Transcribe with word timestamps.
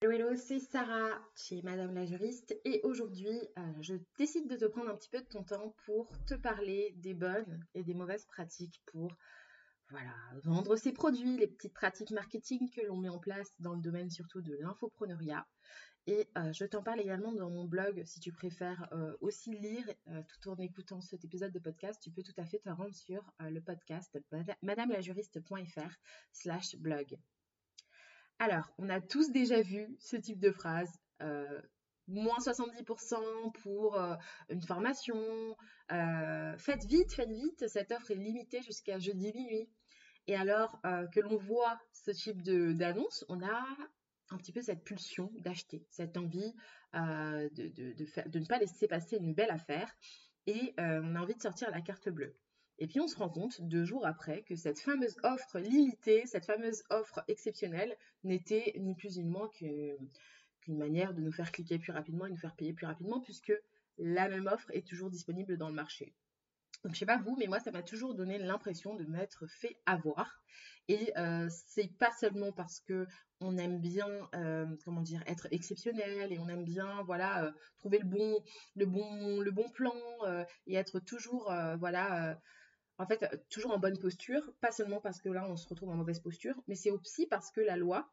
Hello, 0.00 0.12
hello, 0.12 0.36
c'est 0.36 0.60
Sarah 0.60 1.20
chez 1.34 1.60
Madame 1.62 1.92
la 1.92 2.06
juriste 2.06 2.56
et 2.64 2.80
aujourd'hui 2.84 3.36
euh, 3.58 3.72
je 3.80 3.94
décide 4.16 4.48
de 4.48 4.54
te 4.54 4.64
prendre 4.66 4.90
un 4.90 4.94
petit 4.94 5.08
peu 5.08 5.18
de 5.18 5.26
ton 5.26 5.42
temps 5.42 5.74
pour 5.86 6.08
te 6.24 6.34
parler 6.34 6.94
des 6.98 7.14
bonnes 7.14 7.66
et 7.74 7.82
des 7.82 7.94
mauvaises 7.94 8.24
pratiques 8.26 8.80
pour 8.86 9.12
voilà, 9.90 10.14
vendre 10.44 10.76
ses 10.76 10.92
produits, 10.92 11.36
les 11.38 11.48
petites 11.48 11.74
pratiques 11.74 12.12
marketing 12.12 12.70
que 12.70 12.86
l'on 12.86 12.96
met 12.96 13.08
en 13.08 13.18
place 13.18 13.52
dans 13.58 13.74
le 13.74 13.80
domaine 13.80 14.08
surtout 14.08 14.40
de 14.40 14.54
l'infopreneuriat. 14.60 15.44
Et 16.06 16.28
euh, 16.38 16.52
je 16.52 16.64
t'en 16.64 16.84
parle 16.84 17.00
également 17.00 17.32
dans 17.32 17.50
mon 17.50 17.64
blog 17.64 18.04
si 18.06 18.20
tu 18.20 18.30
préfères 18.30 18.86
euh, 18.92 19.16
aussi 19.20 19.50
lire 19.58 19.84
tout 20.28 20.48
en 20.48 20.54
écoutant 20.58 21.00
cet 21.00 21.24
épisode 21.24 21.50
de 21.50 21.58
podcast, 21.58 22.00
tu 22.00 22.12
peux 22.12 22.22
tout 22.22 22.40
à 22.40 22.46
fait 22.46 22.60
te 22.60 22.70
rendre 22.70 22.94
sur 22.94 23.20
le 23.40 23.60
podcast 23.60 24.16
madamelajuriste.fr 24.62 25.90
slash 26.30 26.76
blog. 26.76 27.18
Alors, 28.40 28.70
on 28.78 28.88
a 28.88 29.00
tous 29.00 29.32
déjà 29.32 29.62
vu 29.62 29.96
ce 29.98 30.16
type 30.16 30.38
de 30.38 30.52
phrase. 30.52 30.92
Euh, 31.22 31.60
moins 32.06 32.38
70% 32.38 33.52
pour 33.62 33.96
euh, 33.96 34.14
une 34.48 34.62
formation. 34.62 35.56
Euh, 35.90 36.56
faites 36.56 36.84
vite, 36.84 37.12
faites 37.12 37.30
vite, 37.30 37.66
cette 37.66 37.90
offre 37.90 38.12
est 38.12 38.16
limitée 38.16 38.62
jusqu'à 38.62 38.98
jeudi 38.98 39.32
minuit. 39.32 39.68
Et 40.28 40.36
alors 40.36 40.78
que 40.82 41.20
l'on 41.20 41.38
voit 41.38 41.80
ce 41.94 42.10
type 42.10 42.42
d'annonce, 42.42 43.24
on 43.30 43.42
a 43.42 43.66
un 44.28 44.36
petit 44.36 44.52
peu 44.52 44.60
cette 44.60 44.84
pulsion 44.84 45.32
d'acheter, 45.38 45.86
cette 45.88 46.18
envie 46.18 46.52
de, 46.92 47.48
de, 47.48 48.38
ne 48.38 48.44
pas 48.44 48.58
laisser 48.58 48.86
passer 48.88 49.16
une 49.16 49.32
belle 49.32 49.50
affaire. 49.50 49.90
Et 50.46 50.74
on 50.76 51.16
a 51.16 51.20
envie 51.20 51.34
de 51.34 51.40
sortir 51.40 51.70
la 51.70 51.80
carte 51.80 52.10
bleue. 52.10 52.36
Et 52.78 52.86
puis 52.86 53.00
on 53.00 53.08
se 53.08 53.16
rend 53.16 53.28
compte 53.28 53.60
deux 53.60 53.84
jours 53.84 54.06
après 54.06 54.42
que 54.42 54.54
cette 54.54 54.78
fameuse 54.78 55.16
offre 55.24 55.58
limitée, 55.58 56.24
cette 56.26 56.46
fameuse 56.46 56.84
offre 56.90 57.24
exceptionnelle 57.26 57.96
n'était 58.22 58.74
ni 58.78 58.94
plus 58.94 59.18
ni 59.18 59.24
moins 59.24 59.48
qu'une 59.48 60.78
manière 60.78 61.12
de 61.12 61.20
nous 61.20 61.32
faire 61.32 61.50
cliquer 61.50 61.78
plus 61.78 61.92
rapidement 61.92 62.26
et 62.26 62.30
nous 62.30 62.36
faire 62.36 62.54
payer 62.54 62.72
plus 62.72 62.86
rapidement 62.86 63.20
puisque 63.20 63.52
la 63.98 64.28
même 64.28 64.46
offre 64.46 64.70
est 64.72 64.86
toujours 64.86 65.10
disponible 65.10 65.56
dans 65.56 65.68
le 65.68 65.74
marché. 65.74 66.14
Donc 66.84 66.94
je 66.94 67.00
sais 67.00 67.06
pas 67.06 67.18
vous, 67.18 67.36
mais 67.36 67.48
moi 67.48 67.58
ça 67.58 67.72
m'a 67.72 67.82
toujours 67.82 68.14
donné 68.14 68.38
l'impression 68.38 68.94
de 68.94 69.04
m'être 69.04 69.46
fait 69.48 69.76
avoir. 69.84 70.40
Et 70.86 71.12
euh, 71.18 71.48
c'est 71.50 71.92
pas 71.98 72.12
seulement 72.20 72.52
parce 72.52 72.80
que 72.80 73.06
on 73.40 73.58
aime 73.58 73.80
bien, 73.80 74.08
euh, 74.34 74.66
comment 74.84 75.02
dire, 75.02 75.22
être 75.26 75.48
exceptionnel 75.50 76.32
et 76.32 76.38
on 76.38 76.48
aime 76.48 76.64
bien, 76.64 77.02
voilà, 77.02 77.44
euh, 77.44 77.52
trouver 77.78 77.98
le 77.98 78.06
bon, 78.06 78.42
le 78.76 78.86
bon, 78.86 79.40
le 79.40 79.50
bon 79.50 79.68
plan 79.70 79.94
et 80.66 80.76
être 80.76 81.00
toujours, 81.00 81.52
voilà 81.78 82.38
en 82.98 83.06
fait, 83.06 83.22
euh, 83.22 83.36
toujours 83.48 83.72
en 83.72 83.78
bonne 83.78 83.98
posture, 83.98 84.52
pas 84.60 84.72
seulement 84.72 85.00
parce 85.00 85.20
que 85.20 85.28
là, 85.28 85.48
on 85.48 85.56
se 85.56 85.68
retrouve 85.68 85.90
en 85.90 85.96
mauvaise 85.96 86.20
posture, 86.20 86.54
mais 86.66 86.74
c'est 86.74 86.90
aussi 86.90 87.26
parce 87.26 87.50
que 87.50 87.60
la 87.60 87.76
loi 87.76 88.10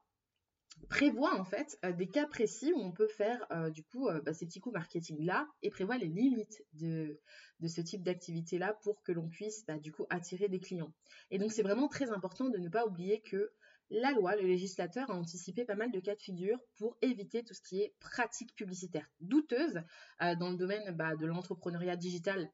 prévoit 0.89 1.39
en 1.39 1.45
fait 1.45 1.79
euh, 1.85 1.93
des 1.93 2.07
cas 2.07 2.27
précis 2.27 2.73
où 2.73 2.79
on 2.79 2.91
peut 2.91 3.07
faire 3.07 3.45
euh, 3.51 3.69
du 3.69 3.81
coup 3.81 4.09
bah, 4.25 4.33
ces 4.33 4.45
petits 4.45 4.59
coups 4.59 4.73
marketing 4.73 5.23
là 5.23 5.47
et 5.61 5.69
prévoit 5.69 5.97
les 5.97 6.07
limites 6.07 6.65
de, 6.73 7.21
ce 7.65 7.79
type 7.79 8.03
d'activité 8.03 8.57
là 8.57 8.73
pour 8.83 9.01
que 9.01 9.13
l'on 9.13 9.29
puisse 9.29 9.65
bah, 9.65 9.77
du 9.79 9.93
coup 9.93 10.05
attirer 10.09 10.49
des 10.49 10.59
clients. 10.59 10.93
Et 11.31 11.37
donc 11.37 11.53
c'est 11.53 11.63
vraiment 11.63 11.87
très 11.87 12.11
important 12.11 12.49
de 12.49 12.57
ne 12.57 12.67
pas 12.67 12.85
oublier 12.85 13.21
que 13.21 13.53
la 13.89 14.11
loi, 14.11 14.35
le 14.35 14.47
législateur 14.47 15.09
a 15.09 15.13
anticipé 15.15 15.63
pas 15.63 15.75
mal 15.75 15.91
de 15.91 15.99
cas 15.99 16.15
de 16.15 16.21
figure 16.21 16.59
pour 16.75 16.97
éviter 17.01 17.43
tout 17.43 17.53
ce 17.53 17.61
qui 17.61 17.81
est 17.81 17.95
pratique 17.99 18.53
publicitaire 18.55 19.07
douteuse 19.21 19.79
dans 20.19 20.49
le 20.49 20.57
domaine 20.57 20.91
bah, 20.91 21.15
de 21.15 21.25
l'entrepreneuriat 21.25 21.95
digital 21.95 22.51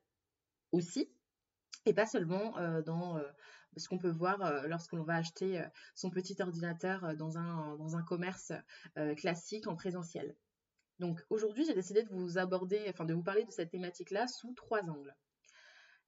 aussi, 0.74 1.10
et 1.86 1.94
pas 1.94 2.06
seulement 2.06 2.58
euh, 2.58 2.82
dans 2.82 3.18
euh, 3.18 3.24
ce 3.78 3.88
qu'on 3.88 3.98
peut 3.98 4.12
voir 4.12 4.42
euh, 4.42 4.68
lorsque 4.68 4.94
l'on 4.94 5.04
va 5.04 5.16
acheter 5.16 5.64
son 5.96 6.10
petit 6.10 6.36
ordinateur 6.42 7.16
dans 7.16 7.38
un, 7.38 7.76
dans 7.78 7.96
un 7.96 8.04
commerce 8.04 8.52
classique 9.18 9.68
en 9.68 9.76
présentiel. 9.76 10.36
Donc 11.00 11.24
aujourd'hui, 11.30 11.66
j'ai 11.66 11.74
décidé 11.74 12.04
de 12.04 12.10
vous 12.10 12.38
aborder, 12.38 12.86
enfin 12.90 13.06
de 13.06 13.14
vous 13.14 13.24
parler 13.24 13.44
de 13.44 13.52
cette 13.52 13.72
thématique-là 13.72 14.28
sous 14.28 14.54
trois 14.54 14.84
angles. 14.84 15.16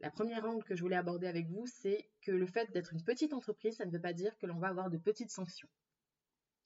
La 0.02 0.12
première 0.12 0.46
angle 0.46 0.64
que 0.64 0.76
je 0.76 0.82
voulais 0.82 0.98
aborder 0.98 1.28
avec 1.28 1.48
vous, 1.48 1.66
c'est 1.66 2.10
que 2.22 2.32
le 2.32 2.46
fait 2.46 2.70
d'être 2.72 2.94
une 2.94 3.04
petite 3.04 3.34
entreprise, 3.34 3.78
ça 3.78 3.86
ne 3.86 3.92
veut 3.92 4.02
pas 4.02 4.14
dire 4.14 4.38
que 4.38 4.46
l'on 4.46 4.60
va 4.60 4.68
avoir 4.68 4.90
de 4.90 4.98
petites 4.98 5.32
sanctions. 5.32 5.70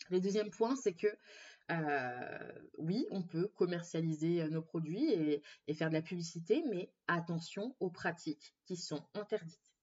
Le 0.10 0.20
deuxième 0.20 0.50
point, 0.50 0.76
c'est 0.76 0.94
que 0.94 1.08
oui, 2.78 3.06
on 3.12 3.22
peut 3.24 3.48
commercialiser 3.56 4.42
euh, 4.42 4.50
nos 4.50 4.62
produits 4.62 5.12
et, 5.12 5.74
faire 5.74 5.90
de 5.90 5.94
la 5.94 6.02
publicité, 6.02 6.64
mais 6.70 6.92
attention 7.08 7.76
aux 7.80 7.90
pratiques 7.90 8.56
qui 8.66 8.78
sont 8.78 9.06
interdites. 9.14 9.74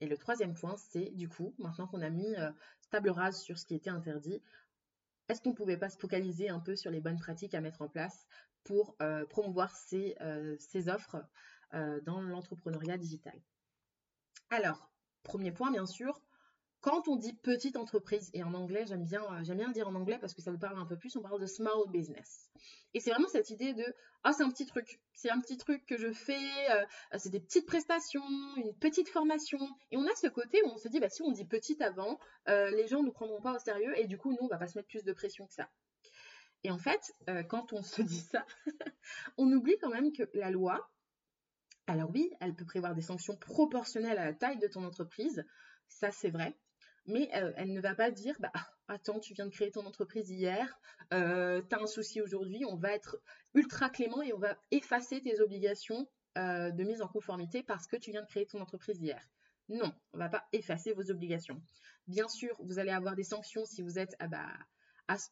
Et 0.00 0.06
le 0.06 0.16
troisième 0.16 0.54
point, 0.54 0.76
c'est 0.76 1.10
du 1.14 1.28
coup, 1.28 1.54
maintenant 1.58 1.86
qu'on 1.86 2.02
a 2.02 2.10
mis 2.10 2.34
euh, 2.36 2.50
table 2.90 3.10
rase 3.10 3.40
sur 3.40 3.58
ce 3.58 3.66
qui 3.66 3.74
était 3.74 3.90
interdit, 3.90 4.42
est-ce 5.28 5.40
qu'on 5.40 5.50
ne 5.50 5.56
pouvait 5.56 5.78
pas 5.78 5.88
se 5.88 5.98
focaliser 5.98 6.48
un 6.48 6.60
peu 6.60 6.76
sur 6.76 6.90
les 6.90 7.00
bonnes 7.00 7.18
pratiques 7.18 7.54
à 7.54 7.60
mettre 7.60 7.82
en 7.82 7.88
place 7.88 8.26
pour 8.62 8.96
promouvoir 9.28 9.74
ces 9.74 10.14
offres 10.88 11.24
dans 11.72 12.20
l'entrepreneuriat 12.20 12.96
digital? 12.96 13.34
Alors, 14.50 14.88
premier 15.24 15.50
point, 15.50 15.72
bien 15.72 15.86
sûr, 15.86 16.20
quand 16.80 17.08
on 17.08 17.16
dit 17.16 17.32
petite 17.32 17.76
entreprise, 17.76 18.30
et 18.32 18.44
en 18.44 18.54
anglais, 18.54 18.84
j'aime 18.86 19.04
bien, 19.04 19.22
euh, 19.22 19.54
bien 19.54 19.66
le 19.66 19.72
dire 19.72 19.88
en 19.88 19.94
anglais 19.94 20.18
parce 20.20 20.34
que 20.34 20.42
ça 20.42 20.50
vous 20.50 20.58
parle 20.58 20.78
un 20.78 20.86
peu 20.86 20.96
plus, 20.96 21.16
on 21.16 21.22
parle 21.22 21.40
de 21.40 21.46
small 21.46 21.90
business. 21.90 22.48
Et 22.94 23.00
c'est 23.00 23.10
vraiment 23.10 23.28
cette 23.28 23.50
idée 23.50 23.74
de 23.74 23.84
ah 24.22 24.32
c'est 24.32 24.42
un 24.42 24.50
petit 24.50 24.66
truc, 24.66 25.00
c'est 25.12 25.30
un 25.30 25.40
petit 25.40 25.56
truc 25.56 25.84
que 25.86 25.96
je 25.96 26.12
fais, 26.12 26.70
euh, 26.70 26.84
c'est 27.18 27.30
des 27.30 27.40
petites 27.40 27.66
prestations, 27.66 28.22
une 28.56 28.74
petite 28.74 29.08
formation. 29.08 29.58
Et 29.90 29.96
on 29.96 30.04
a 30.06 30.14
ce 30.14 30.28
côté 30.28 30.62
où 30.64 30.68
on 30.68 30.76
se 30.76 30.88
dit 30.88 31.00
bah 31.00 31.08
si 31.08 31.22
on 31.22 31.32
dit 31.32 31.44
petite 31.44 31.82
avant, 31.82 32.18
euh, 32.48 32.70
les 32.70 32.86
gens 32.86 33.00
ne 33.00 33.06
nous 33.06 33.12
prendront 33.12 33.40
pas 33.40 33.54
au 33.54 33.58
sérieux 33.58 33.98
et 33.98 34.06
du 34.06 34.18
coup 34.18 34.30
nous 34.30 34.38
on 34.42 34.48
va 34.48 34.58
pas 34.58 34.68
se 34.68 34.78
mettre 34.78 34.88
plus 34.88 35.04
de 35.04 35.12
pression 35.12 35.46
que 35.46 35.54
ça. 35.54 35.68
Et 36.64 36.70
en 36.70 36.78
fait, 36.78 37.12
quand 37.48 37.72
on 37.72 37.82
se 37.82 38.02
dit 38.02 38.20
ça, 38.20 38.44
on 39.38 39.52
oublie 39.52 39.76
quand 39.80 39.90
même 39.90 40.10
que 40.12 40.28
la 40.34 40.50
loi, 40.50 40.90
alors 41.86 42.10
oui, 42.10 42.32
elle 42.40 42.54
peut 42.54 42.64
prévoir 42.64 42.94
des 42.94 43.02
sanctions 43.02 43.36
proportionnelles 43.36 44.18
à 44.18 44.24
la 44.24 44.34
taille 44.34 44.58
de 44.58 44.66
ton 44.66 44.84
entreprise, 44.84 45.44
ça 45.88 46.10
c'est 46.10 46.30
vrai 46.30 46.56
mais 47.06 47.28
euh, 47.34 47.52
elle 47.56 47.72
ne 47.72 47.80
va 47.80 47.94
pas 47.94 48.10
dire 48.10 48.36
bah 48.40 48.52
attends 48.88 49.20
tu 49.20 49.34
viens 49.34 49.46
de 49.46 49.50
créer 49.50 49.70
ton 49.70 49.86
entreprise 49.86 50.30
hier 50.30 50.78
euh, 51.12 51.62
tu 51.68 51.74
as 51.74 51.80
un 51.80 51.86
souci 51.86 52.20
aujourd'hui 52.20 52.64
on 52.64 52.76
va 52.76 52.92
être 52.92 53.18
ultra 53.54 53.90
clément 53.90 54.22
et 54.22 54.32
on 54.32 54.38
va 54.38 54.56
effacer 54.70 55.20
tes 55.20 55.40
obligations 55.40 56.08
euh, 56.38 56.70
de 56.70 56.84
mise 56.84 57.00
en 57.02 57.08
conformité 57.08 57.62
parce 57.62 57.86
que 57.86 57.96
tu 57.96 58.10
viens 58.10 58.22
de 58.22 58.26
créer 58.26 58.46
ton 58.46 58.60
entreprise 58.60 59.00
hier. 59.00 59.22
Non 59.68 59.92
on 60.12 60.18
va 60.18 60.28
pas 60.28 60.44
effacer 60.52 60.92
vos 60.92 61.10
obligations. 61.10 61.62
Bien 62.06 62.28
sûr 62.28 62.54
vous 62.60 62.78
allez 62.78 62.90
avoir 62.90 63.14
des 63.14 63.24
sanctions 63.24 63.64
si 63.64 63.82
vous 63.82 63.98
êtes 63.98 64.14
ah 64.18 64.28
bah, 64.28 64.52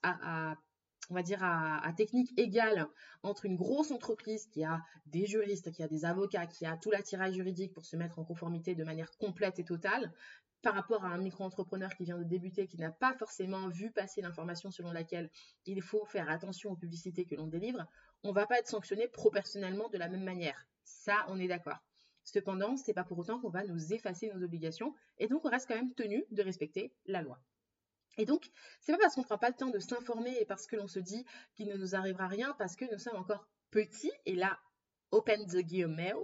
à, 0.02 1.92
technique 1.96 2.32
égale 2.38 2.88
entre 3.22 3.44
une 3.44 3.56
grosse 3.56 3.90
entreprise 3.90 4.46
qui 4.46 4.64
a 4.64 4.80
des 5.06 5.26
juristes, 5.26 5.70
qui 5.72 5.82
a 5.82 5.88
des 5.88 6.04
avocats, 6.04 6.46
qui 6.46 6.64
a 6.64 6.76
tout 6.76 6.90
l'attirage 6.90 7.34
juridique 7.34 7.74
pour 7.74 7.84
se 7.84 7.96
mettre 7.96 8.18
en 8.18 8.24
conformité 8.24 8.74
de 8.74 8.84
manière 8.84 9.10
complète 9.18 9.58
et 9.58 9.64
totale, 9.64 10.12
par 10.64 10.74
rapport 10.74 11.04
à 11.04 11.08
un 11.08 11.18
micro-entrepreneur 11.18 11.94
qui 11.94 12.04
vient 12.04 12.16
de 12.16 12.24
débuter, 12.24 12.66
qui 12.66 12.78
n'a 12.78 12.90
pas 12.90 13.12
forcément 13.12 13.68
vu 13.68 13.90
passer 13.90 14.22
l'information 14.22 14.70
selon 14.70 14.92
laquelle 14.92 15.30
il 15.66 15.82
faut 15.82 16.06
faire 16.06 16.30
attention 16.30 16.72
aux 16.72 16.76
publicités 16.76 17.26
que 17.26 17.34
l'on 17.34 17.46
délivre, 17.46 17.86
on 18.22 18.30
ne 18.30 18.34
va 18.34 18.46
pas 18.46 18.58
être 18.58 18.68
sanctionné 18.68 19.06
proportionnellement 19.06 19.90
de 19.90 19.98
la 19.98 20.08
même 20.08 20.24
manière. 20.24 20.66
Ça, 20.82 21.26
on 21.28 21.38
est 21.38 21.48
d'accord. 21.48 21.78
Cependant, 22.24 22.78
ce 22.78 22.84
n'est 22.88 22.94
pas 22.94 23.04
pour 23.04 23.18
autant 23.18 23.38
qu'on 23.38 23.50
va 23.50 23.62
nous 23.64 23.92
effacer 23.92 24.32
nos 24.32 24.42
obligations 24.42 24.94
et 25.18 25.28
donc 25.28 25.44
on 25.44 25.50
reste 25.50 25.68
quand 25.68 25.76
même 25.76 25.92
tenu 25.92 26.24
de 26.30 26.42
respecter 26.42 26.94
la 27.04 27.20
loi. 27.20 27.38
Et 28.16 28.24
donc, 28.24 28.50
c'est 28.80 28.92
pas 28.92 28.98
parce 28.98 29.14
qu'on 29.14 29.20
ne 29.20 29.26
prend 29.26 29.38
pas 29.38 29.50
le 29.50 29.56
temps 29.56 29.70
de 29.70 29.78
s'informer 29.78 30.34
et 30.40 30.46
parce 30.46 30.66
que 30.66 30.76
l'on 30.76 30.88
se 30.88 30.98
dit 30.98 31.26
qu'il 31.54 31.68
ne 31.68 31.76
nous 31.76 31.94
arrivera 31.94 32.26
rien 32.26 32.54
parce 32.58 32.74
que 32.74 32.90
nous 32.90 32.98
sommes 32.98 33.16
encore 33.16 33.46
petits, 33.70 34.12
et 34.24 34.34
là, 34.34 34.58
open 35.10 35.46
the 35.46 35.58
guillemets, 35.58 36.14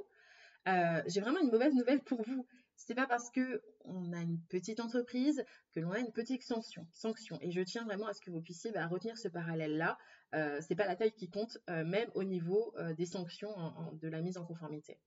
euh, 0.68 1.02
j'ai 1.06 1.20
vraiment 1.20 1.40
une 1.40 1.50
mauvaise 1.50 1.74
nouvelle 1.74 2.00
pour 2.00 2.22
vous 2.22 2.46
c'est 2.86 2.94
pas 2.94 3.06
parce 3.06 3.30
que 3.30 3.62
on 3.84 4.12
a 4.12 4.20
une 4.20 4.40
petite 4.48 4.80
entreprise 4.80 5.44
que 5.74 5.80
l'on 5.80 5.90
a 5.92 5.98
une 5.98 6.12
petite 6.12 6.42
sanction. 6.42 6.86
sanction. 6.92 7.38
Et 7.42 7.50
je 7.50 7.60
tiens 7.60 7.84
vraiment 7.84 8.06
à 8.06 8.14
ce 8.14 8.22
que 8.22 8.30
vous 8.30 8.40
puissiez 8.40 8.72
bah, 8.72 8.86
retenir 8.86 9.18
ce 9.18 9.28
parallèle-là. 9.28 9.98
Euh, 10.34 10.60
c'est 10.66 10.74
pas 10.74 10.86
la 10.86 10.96
taille 10.96 11.12
qui 11.12 11.28
compte, 11.28 11.58
euh, 11.68 11.84
même 11.84 12.10
au 12.14 12.24
niveau 12.24 12.72
euh, 12.78 12.94
des 12.94 13.04
sanctions 13.04 13.54
de 13.92 14.08
la 14.08 14.22
mise 14.22 14.38
en 14.38 14.46
conformité. 14.46 14.98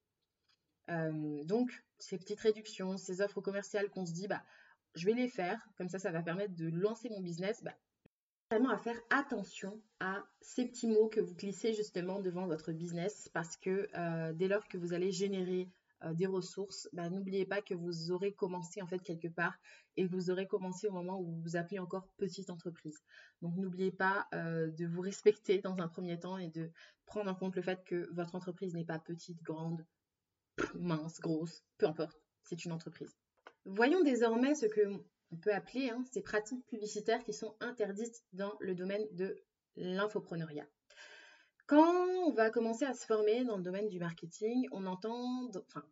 Euh, 0.91 1.43
donc, 1.45 1.83
ces 1.97 2.17
petites 2.19 2.41
réductions, 2.41 2.97
ces 2.97 3.21
offres 3.21 3.41
commerciales 3.41 3.89
qu'on 3.89 4.05
se 4.05 4.13
dit, 4.13 4.27
bah, 4.27 4.43
je 4.93 5.07
vais 5.07 5.13
les 5.13 5.27
faire, 5.27 5.67
comme 5.75 5.89
ça, 5.89 5.97
ça 5.97 6.11
va 6.11 6.21
permettre 6.21 6.55
de 6.55 6.69
lancer 6.69 7.09
mon 7.09 7.21
business. 7.21 7.63
Bah, 7.63 7.75
vraiment 8.51 8.69
à 8.69 8.77
faire 8.77 8.99
attention 9.09 9.81
à 9.99 10.23
ces 10.41 10.67
petits 10.67 10.87
mots 10.87 11.07
que 11.09 11.21
vous 11.21 11.33
glissez 11.33 11.73
justement 11.73 12.19
devant 12.19 12.45
votre 12.45 12.71
business 12.71 13.31
parce 13.33 13.57
que 13.57 13.89
dès 14.33 14.47
lors 14.47 14.67
que 14.67 14.77
vous 14.77 14.93
allez 14.93 15.11
générer 15.11 15.71
euh, 16.03 16.13
des 16.13 16.25
ressources, 16.25 16.89
bah, 16.93 17.09
n'oubliez 17.09 17.45
pas 17.45 17.61
que 17.61 17.73
vous 17.73 18.11
aurez 18.11 18.33
commencé 18.33 18.81
en 18.81 18.87
fait 18.87 18.99
quelque 18.99 19.27
part 19.27 19.57
et 19.97 20.05
vous 20.05 20.29
aurez 20.29 20.47
commencé 20.47 20.87
au 20.87 20.91
moment 20.91 21.19
où 21.19 21.25
vous 21.25 21.41
vous 21.41 21.55
appelez 21.55 21.79
encore 21.79 22.07
petite 22.17 22.49
entreprise. 22.49 22.99
Donc 23.41 23.55
n'oubliez 23.57 23.91
pas 23.91 24.27
euh, 24.33 24.69
de 24.71 24.85
vous 24.85 25.01
respecter 25.01 25.59
dans 25.59 25.77
un 25.77 25.87
premier 25.87 26.19
temps 26.19 26.37
et 26.37 26.49
de 26.49 26.71
prendre 27.05 27.29
en 27.29 27.35
compte 27.35 27.55
le 27.55 27.61
fait 27.61 27.83
que 27.85 28.09
votre 28.13 28.35
entreprise 28.35 28.73
n'est 28.73 28.85
pas 28.85 28.99
petite, 28.99 29.41
grande, 29.43 29.85
mince, 30.75 31.19
grosse, 31.19 31.63
peu 31.77 31.87
importe, 31.87 32.21
c'est 32.43 32.65
une 32.65 32.71
entreprise. 32.71 33.15
Voyons 33.65 34.03
désormais 34.03 34.55
ce 34.55 34.65
que 34.65 34.81
on 35.31 35.37
peut 35.37 35.53
appeler 35.53 35.89
hein, 35.89 36.03
ces 36.11 36.21
pratiques 36.21 36.65
publicitaires 36.67 37.23
qui 37.23 37.33
sont 37.33 37.55
interdites 37.59 38.23
dans 38.33 38.53
le 38.59 38.75
domaine 38.75 39.03
de 39.13 39.41
l'infopreneuriat. 39.75 40.67
Quand 41.73 42.27
on 42.27 42.29
va 42.29 42.51
commencer 42.51 42.85
à 42.85 42.93
se 42.93 43.03
former 43.03 43.45
dans 43.45 43.57
le 43.57 43.63
domaine 43.63 43.89
du 43.89 43.97
marketing, 43.97 44.67
on 44.71 44.85
entend, 44.85 45.49
enfin, 45.55 45.83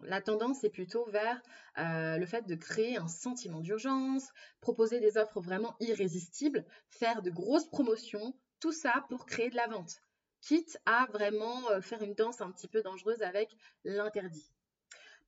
la 0.00 0.22
tendance 0.22 0.64
est 0.64 0.70
plutôt 0.70 1.04
vers 1.10 1.42
euh, 1.76 2.16
le 2.16 2.24
fait 2.24 2.46
de 2.46 2.54
créer 2.54 2.96
un 2.96 3.06
sentiment 3.06 3.60
d'urgence, 3.60 4.30
proposer 4.62 4.98
des 4.98 5.18
offres 5.18 5.42
vraiment 5.42 5.76
irrésistibles, 5.78 6.64
faire 6.88 7.20
de 7.20 7.28
grosses 7.28 7.68
promotions, 7.68 8.34
tout 8.60 8.72
ça 8.72 9.04
pour 9.10 9.26
créer 9.26 9.50
de 9.50 9.56
la 9.56 9.66
vente, 9.66 10.00
quitte 10.40 10.78
à 10.86 11.06
vraiment 11.12 11.70
euh, 11.70 11.82
faire 11.82 12.00
une 12.02 12.14
danse 12.14 12.40
un 12.40 12.50
petit 12.50 12.66
peu 12.66 12.80
dangereuse 12.80 13.20
avec 13.20 13.54
l'interdit. 13.84 14.50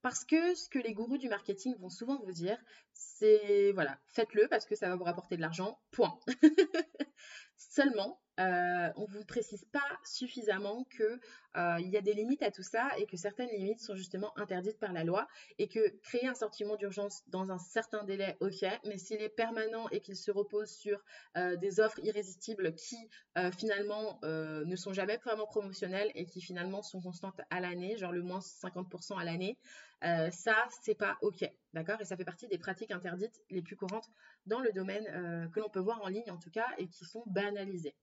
Parce 0.00 0.24
que 0.24 0.54
ce 0.54 0.70
que 0.70 0.78
les 0.78 0.94
gourous 0.94 1.18
du 1.18 1.28
marketing 1.28 1.76
vont 1.76 1.90
souvent 1.90 2.18
vous 2.24 2.32
dire, 2.32 2.58
c'est 2.94 3.72
voilà, 3.72 3.98
faites-le 4.06 4.48
parce 4.48 4.64
que 4.64 4.74
ça 4.74 4.88
va 4.88 4.96
vous 4.96 5.04
rapporter 5.04 5.36
de 5.36 5.42
l'argent, 5.42 5.78
point. 5.90 6.18
Seulement, 7.70 8.20
euh, 8.40 8.90
on 8.96 9.02
ne 9.02 9.18
vous 9.18 9.24
précise 9.24 9.64
pas 9.72 9.98
suffisamment 10.04 10.84
qu'il 10.84 11.20
euh, 11.56 11.80
y 11.80 11.96
a 11.98 12.00
des 12.00 12.14
limites 12.14 12.42
à 12.42 12.50
tout 12.50 12.62
ça 12.62 12.88
et 12.96 13.06
que 13.06 13.16
certaines 13.18 13.50
limites 13.50 13.80
sont 13.80 13.94
justement 13.94 14.36
interdites 14.38 14.78
par 14.78 14.92
la 14.92 15.04
loi 15.04 15.28
et 15.58 15.68
que 15.68 16.00
créer 16.02 16.26
un 16.26 16.34
sentiment 16.34 16.76
d'urgence 16.76 17.22
dans 17.28 17.52
un 17.52 17.58
certain 17.58 18.04
délai, 18.04 18.36
ok, 18.40 18.64
mais 18.86 18.96
s'il 18.96 19.20
est 19.20 19.28
permanent 19.28 19.86
et 19.90 20.00
qu'il 20.00 20.16
se 20.16 20.30
repose 20.30 20.70
sur 20.70 20.98
euh, 21.36 21.56
des 21.56 21.78
offres 21.78 22.00
irrésistibles 22.02 22.74
qui 22.74 22.96
finalement 23.58 24.20
ne 24.22 24.76
sont 24.76 24.92
jamais 24.92 25.16
vraiment 25.16 25.46
promotionnelles 25.46 26.10
et 26.14 26.26
qui 26.26 26.42
finalement 26.42 26.82
sont 26.82 27.00
constantes 27.00 27.40
à 27.50 27.60
l'année, 27.60 27.96
genre 27.96 28.12
le 28.12 28.22
moins 28.22 28.40
50% 28.40 29.18
à 29.18 29.24
l'année, 29.24 29.58
ça 30.02 30.54
c'est 30.82 30.94
pas 30.94 31.16
ok, 31.22 31.50
d'accord? 31.72 32.00
Et 32.00 32.04
ça 32.04 32.16
fait 32.16 32.24
partie 32.24 32.46
des 32.48 32.58
pratiques 32.58 32.90
interdites 32.90 33.40
les 33.50 33.62
plus 33.62 33.76
courantes 33.76 34.08
dans 34.46 34.60
le 34.60 34.72
domaine 34.72 35.50
que 35.52 35.60
l'on 35.60 35.68
peut 35.68 35.80
voir 35.80 36.02
en 36.02 36.08
ligne 36.08 36.30
en 36.30 36.38
tout 36.38 36.50
cas 36.50 36.68
et 36.78 36.88
qui 36.88 37.04
sont 37.04 37.22
banalisées. 37.26 37.94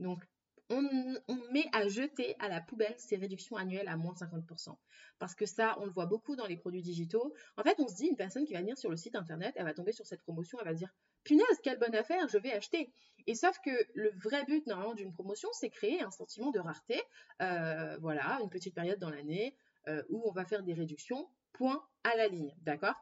Donc, 0.00 0.26
on, 0.70 1.36
met 1.52 1.66
à 1.72 1.86
jeter 1.88 2.34
à 2.38 2.48
la 2.48 2.60
poubelle 2.60 2.94
ces 2.98 3.16
réductions 3.16 3.56
annuelles 3.56 3.88
à 3.88 3.96
moins 3.96 4.14
50%. 4.14 4.76
Parce 5.18 5.34
que 5.34 5.46
ça, 5.46 5.76
on 5.80 5.84
le 5.84 5.90
voit 5.90 6.06
beaucoup 6.06 6.36
dans 6.36 6.46
les 6.46 6.56
produits 6.56 6.82
digitaux. 6.82 7.34
En 7.56 7.62
fait, 7.62 7.78
on 7.78 7.88
se 7.88 7.94
dit, 7.94 8.06
une 8.06 8.16
personne 8.16 8.44
qui 8.44 8.52
va 8.52 8.60
venir 8.60 8.76
sur 8.76 8.90
le 8.90 8.96
site 8.96 9.14
internet, 9.14 9.54
elle 9.56 9.64
va 9.64 9.74
tomber 9.74 9.92
sur 9.92 10.06
cette 10.06 10.22
promotion, 10.22 10.58
elle 10.60 10.66
va 10.66 10.74
dire, 10.74 10.92
punaise, 11.24 11.44
quelle 11.62 11.78
bonne 11.78 11.94
affaire, 11.94 12.28
je 12.28 12.38
vais 12.38 12.52
acheter. 12.52 12.92
Et 13.26 13.34
sauf 13.34 13.58
que 13.64 13.70
le 13.94 14.10
vrai 14.22 14.44
but, 14.44 14.66
normalement, 14.66 14.94
d'une 14.94 15.12
promotion, 15.12 15.48
c'est 15.52 15.70
créer 15.70 16.02
un 16.02 16.10
sentiment 16.10 16.50
de 16.50 16.58
rareté. 16.58 17.00
Euh, 17.42 17.96
voilà, 18.00 18.38
une 18.42 18.50
petite 18.50 18.74
période 18.74 18.98
dans 18.98 19.10
l'année 19.10 19.56
euh, 19.88 20.02
où 20.08 20.22
on 20.26 20.32
va 20.32 20.44
faire 20.44 20.62
des 20.62 20.74
réductions, 20.74 21.28
point 21.52 21.82
à 22.04 22.16
la 22.16 22.28
ligne. 22.28 22.54
D'accord? 22.62 22.94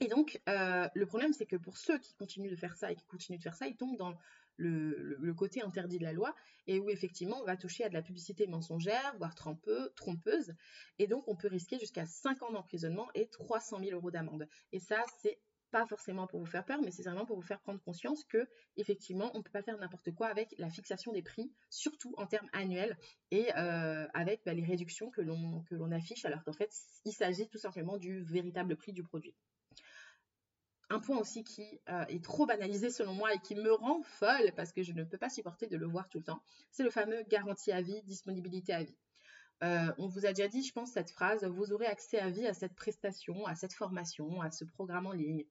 Et 0.00 0.06
donc, 0.06 0.40
euh, 0.48 0.88
le 0.94 1.06
problème, 1.06 1.32
c'est 1.32 1.46
que 1.46 1.56
pour 1.56 1.76
ceux 1.76 1.98
qui 1.98 2.14
continuent 2.14 2.50
de 2.50 2.56
faire 2.56 2.76
ça 2.76 2.92
et 2.92 2.96
qui 2.96 3.06
continuent 3.06 3.38
de 3.38 3.42
faire 3.42 3.56
ça, 3.56 3.66
ils 3.66 3.76
tombent 3.76 3.96
dans 3.96 4.14
le, 4.56 5.32
côté 5.34 5.62
interdit 5.62 5.98
de 5.98 6.04
la 6.04 6.12
loi 6.12 6.34
et 6.66 6.78
où 6.78 6.90
effectivement 6.90 7.38
on 7.40 7.44
va 7.44 7.56
toucher 7.56 7.84
à 7.84 7.88
de 7.88 7.94
la 7.94 8.02
publicité 8.02 8.46
mensongère, 8.46 9.14
voire 9.18 9.34
trompeuse. 9.34 10.54
Et 10.98 11.06
donc, 11.06 11.26
on 11.26 11.36
peut 11.36 11.48
risquer 11.48 11.78
jusqu'à 11.78 12.06
5 12.06 12.42
ans 12.42 12.52
d'emprisonnement 12.52 13.08
et 13.14 13.28
300 13.28 13.80
000 13.80 13.92
euros 13.92 14.10
d'amende. 14.10 14.48
Et 14.72 14.80
ça, 14.80 15.02
c'est 15.20 15.40
pas 15.70 15.86
forcément 15.86 16.26
pour 16.26 16.40
vous 16.40 16.46
faire 16.46 16.64
peur, 16.64 16.80
mais 16.82 16.90
c'est 16.90 17.02
vraiment 17.02 17.26
pour 17.26 17.36
vous 17.36 17.46
faire 17.46 17.60
prendre 17.60 17.80
conscience 17.80 18.24
que 18.24 18.48
effectivement, 18.76 19.30
on 19.34 19.38
ne 19.38 19.42
peut 19.42 19.50
pas 19.50 19.62
faire 19.62 19.76
n'importe 19.78 20.12
quoi 20.14 20.28
avec 20.28 20.54
la 20.58 20.70
fixation 20.70 21.12
des 21.12 21.22
prix, 21.22 21.52
surtout 21.68 22.14
en 22.16 22.26
termes 22.26 22.48
annuels 22.52 22.96
et 23.30 23.54
euh, 23.56 24.06
avec 24.14 24.40
bah, 24.46 24.54
les 24.54 24.64
réductions 24.64 25.10
que 25.10 25.20
l'on 25.20 25.92
affiche, 25.92 26.24
alors 26.24 26.42
qu'en 26.44 26.54
fait, 26.54 26.72
il 27.04 27.12
s'agit 27.12 27.48
tout 27.48 27.58
simplement 27.58 27.98
du 27.98 28.22
véritable 28.22 28.76
prix 28.76 28.92
du 28.92 29.02
produit 29.02 29.34
un 30.90 31.00
point 31.00 31.18
aussi 31.18 31.44
qui 31.44 31.80
euh, 31.88 32.04
est 32.08 32.24
trop 32.24 32.46
banalisé 32.46 32.90
selon 32.90 33.14
moi 33.14 33.32
et 33.34 33.38
qui 33.38 33.54
me 33.54 33.72
rend 33.72 34.02
folle 34.02 34.52
parce 34.56 34.72
que 34.72 34.82
je 34.82 34.92
ne 34.92 35.04
peux 35.04 35.18
pas 35.18 35.28
supporter 35.28 35.66
de 35.66 35.76
le 35.76 35.86
voir 35.86 36.08
tout 36.08 36.18
le 36.18 36.24
temps, 36.24 36.42
c'est 36.70 36.82
le 36.82 36.90
fameux 36.90 37.22
garantie 37.28 37.72
à 37.72 37.82
vie, 37.82 38.02
disponibilité 38.02 38.72
à 38.72 38.82
vie. 38.82 38.96
Euh, 39.64 39.92
on 39.98 40.06
vous 40.06 40.24
a 40.24 40.32
déjà 40.32 40.48
dit, 40.48 40.62
je 40.62 40.72
pense, 40.72 40.92
cette 40.92 41.10
phrase, 41.10 41.44
vous 41.44 41.72
aurez 41.72 41.86
accès 41.86 42.18
à 42.18 42.30
vie 42.30 42.46
à 42.46 42.54
cette 42.54 42.74
prestation, 42.74 43.44
à 43.46 43.54
cette 43.54 43.74
formation, 43.74 44.40
à 44.40 44.50
ce 44.50 44.64
programme 44.64 45.06
en 45.06 45.12
ligne. 45.12 45.44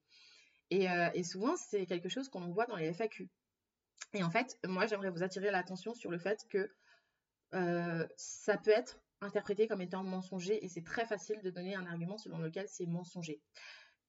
Et, 0.70 0.90
euh, 0.90 1.10
et 1.14 1.24
souvent, 1.24 1.56
c'est 1.56 1.86
quelque 1.86 2.10
chose 2.10 2.30
qu'on 2.30 2.48
voit 2.48 2.66
dans 2.66 2.78
les 2.78 2.94
FAQ. 2.94 3.30
Et 4.14 4.24
en 4.24 4.30
fait, 4.30 4.58
moi, 4.66 4.86
j'aimerais 4.88 5.10
vous 5.10 5.24
attirer 5.24 5.52
l'attention 5.52 5.94
sur 5.94 6.10
le 6.10 6.18
fait 6.18 6.46
que 6.50 6.72
ça 8.18 8.58
peut 8.58 8.72
être 8.72 9.00
interprété 9.22 9.68
comme 9.68 9.82
étant 9.82 10.04
mensonger 10.04 10.64
et 10.64 10.68
c'est 10.68 10.84
très 10.84 11.06
facile 11.06 11.42
de 11.42 11.50
donner 11.50 11.76
un 11.76 11.86
argument 11.86 12.18
selon 12.18 12.38
lequel 12.40 12.68
c'est 12.68 12.86
mensonger. 12.86 13.42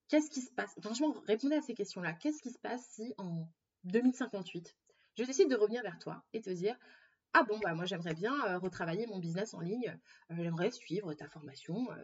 Qu'est-ce 0.09 0.31
qui 0.31 0.41
se 0.41 0.51
passe? 0.51 0.73
Franchement, 0.81 1.15
répondez 1.27 1.55
à 1.55 1.61
ces 1.61 1.75
questions-là. 1.75 2.13
Qu'est-ce 2.13 2.41
qui 2.41 2.49
se 2.49 2.57
passe 2.57 2.83
si 2.95 3.13
en 3.19 3.47
2058, 3.83 4.75
je 5.17 5.23
décide 5.23 5.49
de 5.49 5.55
revenir 5.55 5.83
vers 5.83 5.99
toi 5.99 6.23
et 6.33 6.41
te 6.41 6.49
dire 6.49 6.75
Ah 7.33 7.43
bon, 7.43 7.59
bah 7.59 7.75
moi 7.75 7.85
j'aimerais 7.85 8.15
bien 8.15 8.33
euh, 8.47 8.57
retravailler 8.57 9.05
mon 9.05 9.19
business 9.19 9.53
en 9.53 9.59
ligne, 9.59 9.95
euh, 10.31 10.35
j'aimerais 10.35 10.71
suivre 10.71 11.13
ta 11.13 11.27
formation 11.27 11.91
euh, 11.91 11.95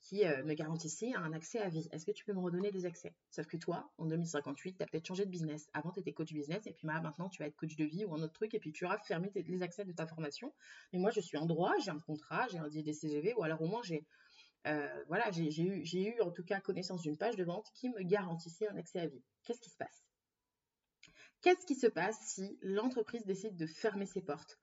qui 0.00 0.24
me 0.24 0.54
garantissait 0.54 1.12
un 1.12 1.34
accès 1.34 1.58
à 1.58 1.68
vie. 1.68 1.86
Est-ce 1.92 2.06
que 2.06 2.12
tu 2.12 2.24
peux 2.24 2.32
me 2.32 2.40
redonner 2.40 2.70
des 2.70 2.86
accès? 2.86 3.14
Sauf 3.30 3.46
que 3.46 3.58
toi, 3.58 3.92
en 3.98 4.06
2058, 4.06 4.78
tu 4.78 4.82
as 4.82 4.86
peut-être 4.86 5.06
changé 5.06 5.26
de 5.26 5.30
business. 5.30 5.68
Avant, 5.74 5.90
tu 5.90 6.00
étais 6.00 6.14
coach 6.14 6.32
business 6.32 6.66
et 6.66 6.72
puis 6.72 6.86
bah, 6.86 6.98
maintenant, 7.02 7.28
tu 7.28 7.42
vas 7.42 7.48
être 7.48 7.56
coach 7.56 7.76
de 7.76 7.84
vie 7.84 8.06
ou 8.06 8.14
un 8.14 8.22
autre 8.22 8.32
truc 8.32 8.54
et 8.54 8.58
puis 8.58 8.72
tu 8.72 8.86
auras 8.86 8.96
fermé 8.96 9.30
les 9.34 9.62
accès 9.62 9.84
de 9.84 9.92
ta 9.92 10.06
formation. 10.06 10.54
Mais 10.94 10.98
moi, 10.98 11.10
je 11.10 11.20
suis 11.20 11.36
en 11.36 11.44
droit, 11.44 11.74
j'ai 11.84 11.90
un 11.90 11.98
contrat, 11.98 12.48
j'ai 12.48 12.56
un 12.56 12.68
DCGV 12.68 13.34
ou 13.34 13.42
alors 13.42 13.60
au 13.60 13.66
moins 13.66 13.82
j'ai 13.82 14.06
euh, 14.66 15.04
voilà, 15.08 15.30
j'ai 15.30 16.04
eu, 16.08 16.20
en 16.20 16.30
tout 16.30 16.44
cas 16.44 16.60
connaissance 16.60 17.02
d'une 17.02 17.16
page 17.16 17.36
de 17.36 17.44
vente 17.44 17.68
qui 17.74 17.88
me 17.88 18.02
garantissait 18.02 18.68
un 18.68 18.76
accès 18.76 19.00
à 19.00 19.06
vie. 19.06 19.22
Qu'est-ce 19.44 19.60
qui 19.60 19.70
se 19.70 19.76
passe? 19.76 20.04
Qu'est-ce 21.40 21.64
qui 21.64 21.74
se 21.74 21.86
passe 21.86 22.18
si 22.26 22.58
l'entreprise 22.60 23.24
décide 23.24 23.56
de 23.56 23.66
fermer 23.66 24.04
ses 24.04 24.20
portes, 24.20 24.58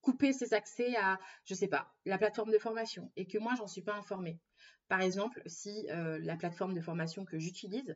couper 0.00 0.32
ses 0.32 0.54
accès 0.54 0.96
à, 0.96 1.20
je 1.44 1.54
sais 1.54 1.68
pas, 1.68 1.92
la 2.06 2.16
plateforme 2.16 2.50
de 2.50 2.58
formation 2.58 3.12
et 3.16 3.26
que 3.26 3.36
moi 3.36 3.54
j'en 3.56 3.66
suis 3.66 3.82
pas 3.82 3.94
informée? 3.94 4.40
Par 4.88 5.02
exemple, 5.02 5.42
si 5.44 5.86
euh, 5.90 6.18
la 6.20 6.36
plateforme 6.36 6.72
de 6.72 6.80
formation 6.80 7.26
que 7.26 7.38
j'utilise, 7.38 7.94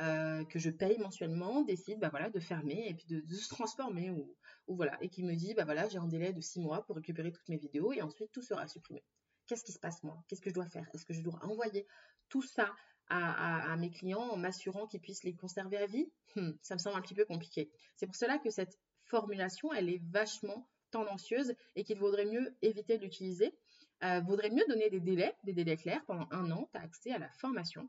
euh, 0.00 0.44
que 0.46 0.58
je 0.58 0.70
paye 0.70 0.98
mensuellement, 0.98 1.62
décide 1.62 2.00
bah 2.00 2.10
de 2.28 2.40
fermer 2.40 2.88
et 2.88 2.94
puis 2.94 3.06
de, 3.06 3.34
se 3.34 3.48
transformer 3.48 4.10
ou, 4.10 4.36
ou, 4.66 4.76
voilà, 4.76 4.98
et 5.00 5.08
qui 5.08 5.22
me 5.22 5.34
dit 5.34 5.54
bah 5.54 5.64
voilà, 5.64 5.88
j'ai 5.88 5.98
un 5.98 6.08
délai 6.08 6.32
de 6.32 6.40
six 6.40 6.60
mois 6.60 6.84
pour 6.84 6.96
récupérer 6.96 7.30
toutes 7.30 7.48
mes 7.48 7.56
vidéos 7.56 7.92
et 7.92 8.02
ensuite 8.02 8.32
tout 8.32 8.42
sera 8.42 8.66
supprimé 8.66 9.04
qu'est-ce 9.46 9.64
qui 9.64 9.72
se 9.72 9.78
passe 9.78 10.02
moi? 10.02 10.22
Qu'est-ce 10.28 10.40
que 10.40 10.50
je 10.50 10.54
dois 10.54 10.66
faire? 10.66 10.88
Est-ce 10.94 11.04
que 11.04 11.14
je 11.14 11.22
dois 11.22 11.38
envoyer 11.42 11.86
tout 12.28 12.42
ça 12.42 12.74
à, 13.08 13.76
mes 13.76 13.90
clients 13.90 14.30
en 14.30 14.36
m'assurant 14.36 14.86
qu'ils 14.86 15.00
puissent 15.00 15.24
les 15.24 15.34
conserver 15.34 15.76
à 15.76 15.86
vie? 15.86 16.10
Hmm, 16.34 16.52
Ça 16.62 16.74
me 16.74 16.78
semble 16.78 16.96
un 16.96 17.02
petit 17.02 17.14
peu 17.14 17.24
compliqué. 17.24 17.70
C'est 17.96 18.06
pour 18.06 18.16
cela 18.16 18.38
que 18.38 18.50
cette 18.50 18.78
formulation, 19.04 19.72
elle 19.72 19.88
est 19.88 20.02
vachement 20.10 20.68
tendancieuse 20.90 21.54
et 21.76 21.84
qu'il 21.84 21.98
vaudrait 21.98 22.26
mieux 22.26 22.56
éviter 22.62 22.98
de 22.98 23.04
l'utiliser. 23.04 23.54
Euh, 24.02 24.20
vaudrait 24.20 24.50
mieux 24.50 24.64
donner 24.68 24.90
des 24.90 25.00
délais, 25.00 25.34
des 25.44 25.52
délais 25.52 25.76
clairs. 25.76 26.04
Pendant 26.06 26.26
un 26.30 26.50
an, 26.50 26.68
tu 26.72 26.78
as 26.78 26.82
accès 26.82 27.12
à 27.12 27.18
la 27.18 27.30
formation. 27.30 27.88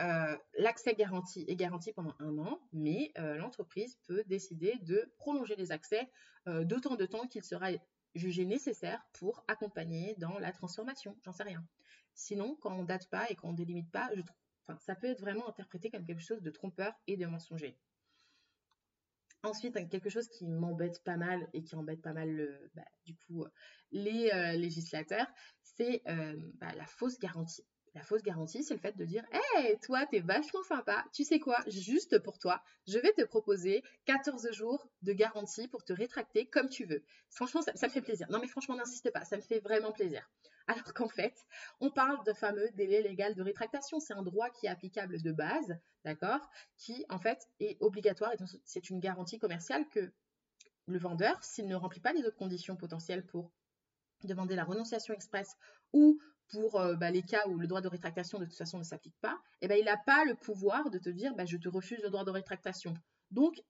Euh, 0.00 0.36
l'accès 0.58 0.94
garanti 0.94 1.44
est 1.46 1.56
garanti 1.56 1.92
pendant 1.92 2.14
un 2.18 2.38
an, 2.38 2.60
mais 2.72 3.12
euh, 3.18 3.36
l'entreprise 3.36 3.98
peut 4.06 4.22
décider 4.26 4.74
de 4.82 5.12
prolonger 5.18 5.56
les 5.56 5.72
accès 5.72 6.10
d'autant 6.46 6.96
de 6.96 7.04
temps 7.04 7.26
qu'il 7.28 7.44
sera 7.44 7.70
jugé 8.14 8.44
nécessaire 8.44 9.04
pour 9.12 9.44
accompagner 9.48 10.14
dans 10.18 10.38
la 10.38 10.52
transformation, 10.52 11.16
j'en 11.22 11.32
sais 11.32 11.42
rien. 11.42 11.64
Sinon, 12.14 12.56
quand 12.60 12.76
on 12.76 12.84
date 12.84 13.08
pas 13.08 13.30
et 13.30 13.36
qu'on 13.36 13.52
délimite 13.52 13.90
pas, 13.90 14.10
ça 14.78 14.94
peut 14.94 15.08
être 15.08 15.20
vraiment 15.20 15.48
interprété 15.48 15.90
comme 15.90 16.04
quelque 16.04 16.22
chose 16.22 16.42
de 16.42 16.50
trompeur 16.50 16.92
et 17.06 17.16
de 17.16 17.26
mensonger. 17.26 17.78
Ensuite, 19.42 19.88
quelque 19.88 20.10
chose 20.10 20.28
qui 20.28 20.46
m'embête 20.46 21.02
pas 21.02 21.16
mal 21.16 21.48
et 21.54 21.62
qui 21.62 21.74
embête 21.74 22.02
pas 22.02 22.12
mal 22.12 22.70
bah, 22.74 22.84
du 23.06 23.16
coup 23.16 23.46
les 23.90 24.30
euh, 24.32 24.52
législateurs, 24.52 25.26
c'est 25.62 26.02
euh, 26.08 26.36
bah, 26.60 26.72
la 26.76 26.86
fausse 26.86 27.18
garantie. 27.18 27.64
La 27.94 28.02
fausse 28.02 28.22
garantie, 28.22 28.62
c'est 28.62 28.74
le 28.74 28.80
fait 28.80 28.96
de 28.96 29.04
dire 29.04 29.24
Hé, 29.32 29.76
toi, 29.82 30.06
t'es 30.06 30.20
vachement 30.20 30.62
sympa. 30.62 31.04
Tu 31.12 31.24
sais 31.24 31.40
quoi? 31.40 31.58
Juste 31.66 32.20
pour 32.20 32.38
toi, 32.38 32.62
je 32.86 32.98
vais 32.98 33.12
te 33.12 33.22
proposer 33.22 33.82
14 34.04 34.52
jours 34.52 34.88
de 35.02 35.12
garantie 35.12 35.66
pour 35.66 35.84
te 35.84 35.92
rétracter 35.92 36.46
comme 36.46 36.68
tu 36.68 36.84
veux. 36.84 37.02
Franchement, 37.30 37.62
ça, 37.62 37.72
me 37.72 37.92
fait 37.92 38.00
plaisir. 38.00 38.28
Non, 38.30 38.38
mais 38.40 38.46
franchement, 38.46 38.76
n'insiste 38.76 39.10
pas, 39.12 39.24
ça 39.24 39.36
me 39.36 39.42
fait 39.42 39.58
vraiment 39.58 39.90
plaisir. 39.90 40.30
Alors 40.68 40.94
qu'en 40.94 41.08
fait, 41.08 41.34
on 41.80 41.90
parle 41.90 42.24
de 42.24 42.32
fameux 42.32 42.70
délai 42.74 43.02
légal 43.02 43.34
de 43.34 43.42
rétractation. 43.42 43.98
C'est 43.98 44.14
un 44.14 44.22
droit 44.22 44.50
qui 44.50 44.66
est 44.66 44.70
applicable 44.70 45.20
de 45.20 45.32
base, 45.32 45.76
d'accord? 46.04 46.48
Qui, 46.76 47.04
en 47.08 47.18
fait, 47.18 47.48
est 47.58 47.76
obligatoire. 47.80 48.32
C'est 48.64 48.90
une 48.90 49.00
garantie 49.00 49.40
commerciale 49.40 49.88
que 49.88 50.12
le 50.86 50.98
vendeur, 50.98 51.42
s'il 51.42 51.66
ne 51.66 51.74
remplit 51.74 52.00
pas 52.00 52.12
les 52.12 52.24
autres 52.24 52.36
conditions 52.36 52.76
potentielles 52.76 53.26
pour 53.26 53.50
demander 54.22 54.54
la 54.54 54.64
renonciation 54.64 55.14
express 55.14 55.56
ou 55.92 56.20
pour 56.50 56.80
euh, 56.80 56.94
bah, 56.96 57.10
les 57.10 57.22
cas 57.22 57.46
où 57.48 57.58
le 57.58 57.66
droit 57.66 57.80
de 57.80 57.88
rétractation 57.88 58.38
de 58.38 58.44
toute 58.44 58.56
façon 58.56 58.78
ne 58.78 58.84
s'applique 58.84 59.18
pas, 59.20 59.38
eh 59.60 59.68
ben, 59.68 59.78
il 59.78 59.84
n'a 59.84 59.96
pas 59.96 60.24
le 60.24 60.34
pouvoir 60.34 60.90
de 60.90 60.98
te 60.98 61.08
dire 61.10 61.34
bah, 61.34 61.46
je 61.46 61.56
te 61.56 61.68
refuse 61.68 62.00
le 62.02 62.10
droit 62.10 62.24
de 62.24 62.30
rétractation. 62.30 62.94
Donc, 63.30 63.60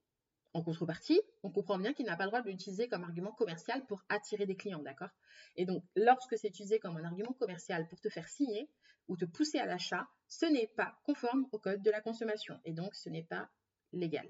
En 0.53 0.63
contrepartie, 0.63 1.21
on 1.43 1.51
comprend 1.51 1.77
bien 1.77 1.93
qu'il 1.93 2.05
n'a 2.05 2.15
pas 2.17 2.23
le 2.25 2.29
droit 2.29 2.41
de 2.41 2.49
l'utiliser 2.49 2.87
comme 2.87 3.03
argument 3.03 3.33
commercial 3.33 3.85
pour 3.87 4.03
attirer 4.09 4.45
des 4.45 4.55
clients, 4.55 4.81
d'accord? 4.81 5.09
Et 5.57 5.65
donc, 5.65 5.83
lorsque 5.95 6.37
c'est 6.37 6.49
utilisé 6.49 6.79
comme 6.79 6.97
un 6.97 7.03
argument 7.05 7.33
commercial 7.33 7.87
pour 7.89 7.99
te 8.01 8.09
faire 8.09 8.29
signer 8.29 8.69
ou 9.09 9.17
te 9.17 9.25
pousser 9.25 9.59
à 9.59 9.65
l'achat, 9.65 10.07
ce 10.27 10.45
n'est 10.45 10.67
pas 10.77 10.97
conforme 11.03 11.47
au 11.51 11.59
code 11.59 11.81
de 11.81 11.91
la 11.91 12.01
consommation 12.01 12.59
et 12.65 12.73
donc 12.73 12.95
ce 12.95 13.09
n'est 13.09 13.23
pas 13.25 13.49
légal. 13.93 14.29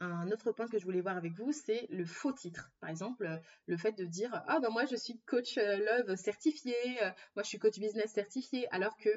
Un 0.00 0.30
autre 0.30 0.52
point 0.52 0.68
que 0.68 0.78
je 0.78 0.84
voulais 0.84 1.00
voir 1.00 1.16
avec 1.16 1.32
vous, 1.32 1.52
c'est 1.52 1.86
le 1.90 2.04
faux 2.04 2.32
titre. 2.32 2.70
Par 2.80 2.88
exemple, 2.88 3.40
le 3.66 3.76
fait 3.76 3.92
de 3.92 4.04
dire 4.04 4.30
Ah, 4.46 4.60
ben 4.60 4.70
moi 4.70 4.84
je 4.86 4.96
suis 4.96 5.18
coach 5.26 5.58
euh, 5.58 5.76
love 5.76 6.16
certifié, 6.16 6.74
euh, 7.02 7.10
moi 7.34 7.42
je 7.42 7.48
suis 7.48 7.58
coach 7.58 7.78
business 7.78 8.12
certifié, 8.12 8.68
alors 8.72 8.96
que 8.96 9.10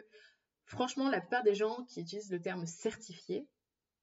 franchement, 0.65 1.09
la 1.09 1.21
plupart 1.21 1.43
des 1.43 1.53
gens 1.53 1.83
qui 1.85 2.01
utilisent 2.01 2.31
le 2.31 2.41
terme 2.41 2.65
certifié 2.65 3.47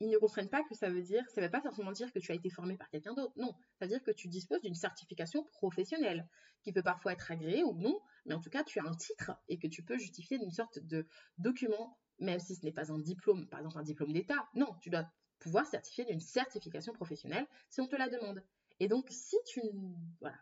ils 0.01 0.11
ne 0.11 0.19
comprennent 0.19 0.49
pas 0.49 0.63
que 0.63 0.75
ça 0.75 0.89
veut 0.89 1.03
dire, 1.03 1.29
ça 1.31 1.41
ne 1.41 1.47
veut 1.47 1.51
pas 1.51 1.61
forcément 1.61 1.93
dire 1.93 2.13
que 2.13 2.19
tu 2.19 2.31
as 2.31 2.35
été 2.35 2.51
formé 2.51 2.77
par 2.77 2.89
quelqu'un 2.89 3.15
d'autre. 3.15 3.33
Non, 3.37 3.53
ça 3.79 3.85
veut 3.85 3.89
dire 3.89 4.03
que 4.03 4.13
tu 4.13 4.29
disposes 4.29 4.63
d'une 4.63 4.75
certification 4.75 5.43
professionnelle 5.53 6.29
qui 6.63 6.73
peut 6.73 6.83
parfois 6.83 7.13
être 7.13 7.31
agréée 7.33 7.65
ou 7.65 7.75
non, 7.75 8.01
mais 8.25 8.35
en 8.35 8.41
tout 8.41 8.51
cas, 8.51 8.63
tu 8.63 8.79
as 8.79 8.85
un 8.85 8.95
titre 8.95 9.33
et 9.49 9.59
que 9.59 9.67
tu 9.67 9.83
peux 9.83 9.99
justifier 9.99 10.39
d'une 10.39 10.53
sorte 10.53 10.79
de 10.79 11.07
document, 11.39 11.99
même 12.21 12.39
si 12.39 12.55
ce 12.55 12.65
n'est 12.65 12.73
pas 12.73 12.93
un 12.93 12.99
diplôme, 12.99 13.49
par 13.49 13.61
exemple 13.61 13.79
un 13.79 13.83
diplôme 13.83 14.13
d'État. 14.13 14.49
Non, 14.55 14.75
tu 14.81 14.91
dois 14.91 15.05
pouvoir 15.38 15.66
certifier 15.66 16.04
d'une 16.04 16.21
certification 16.21 16.92
professionnelle 16.92 17.47
si 17.71 17.80
on 17.80 17.87
te 17.87 17.97
la 17.97 18.09
demande. 18.09 18.42
Et 18.80 18.88
donc, 18.88 19.07
si 19.11 19.37
tu, 19.47 19.61
voilà, 20.21 20.37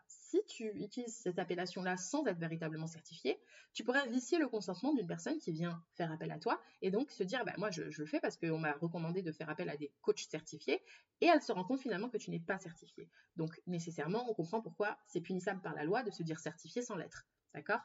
utilises 0.75 1.15
cette 1.15 1.39
appellation-là 1.39 1.97
sans 1.97 2.25
être 2.27 2.37
véritablement 2.37 2.87
certifié, 2.87 3.39
tu 3.73 3.83
pourrais 3.83 4.07
vicier 4.07 4.37
le 4.37 4.47
consentement 4.47 4.93
d'une 4.93 5.07
personne 5.07 5.39
qui 5.39 5.51
vient 5.51 5.83
faire 5.95 6.11
appel 6.11 6.31
à 6.31 6.37
toi 6.37 6.61
et 6.81 6.91
donc 6.91 7.09
se 7.11 7.23
dire, 7.23 7.43
bah, 7.45 7.53
moi, 7.57 7.71
je, 7.71 7.83
le 7.83 8.05
fais 8.05 8.19
parce 8.19 8.37
qu'on 8.37 8.59
m'a 8.59 8.73
recommandé 8.73 9.21
de 9.23 9.31
faire 9.31 9.49
appel 9.49 9.69
à 9.69 9.77
des 9.77 9.91
coachs 10.01 10.27
certifiés 10.29 10.83
et 11.21 11.25
elle 11.25 11.41
se 11.41 11.51
rend 11.51 11.63
compte 11.63 11.81
finalement 11.81 12.09
que 12.09 12.17
tu 12.17 12.29
n'es 12.29 12.39
pas 12.39 12.59
certifié. 12.59 13.09
Donc, 13.35 13.59
nécessairement, 13.65 14.29
on 14.29 14.33
comprend 14.33 14.61
pourquoi 14.61 14.99
c'est 15.07 15.21
punissable 15.21 15.61
par 15.61 15.73
la 15.73 15.83
loi 15.83 16.03
de 16.03 16.11
se 16.11 16.21
dire 16.21 16.39
certifié 16.39 16.81
sans 16.81 16.95
l'être. 16.95 17.25
D'accord? 17.53 17.81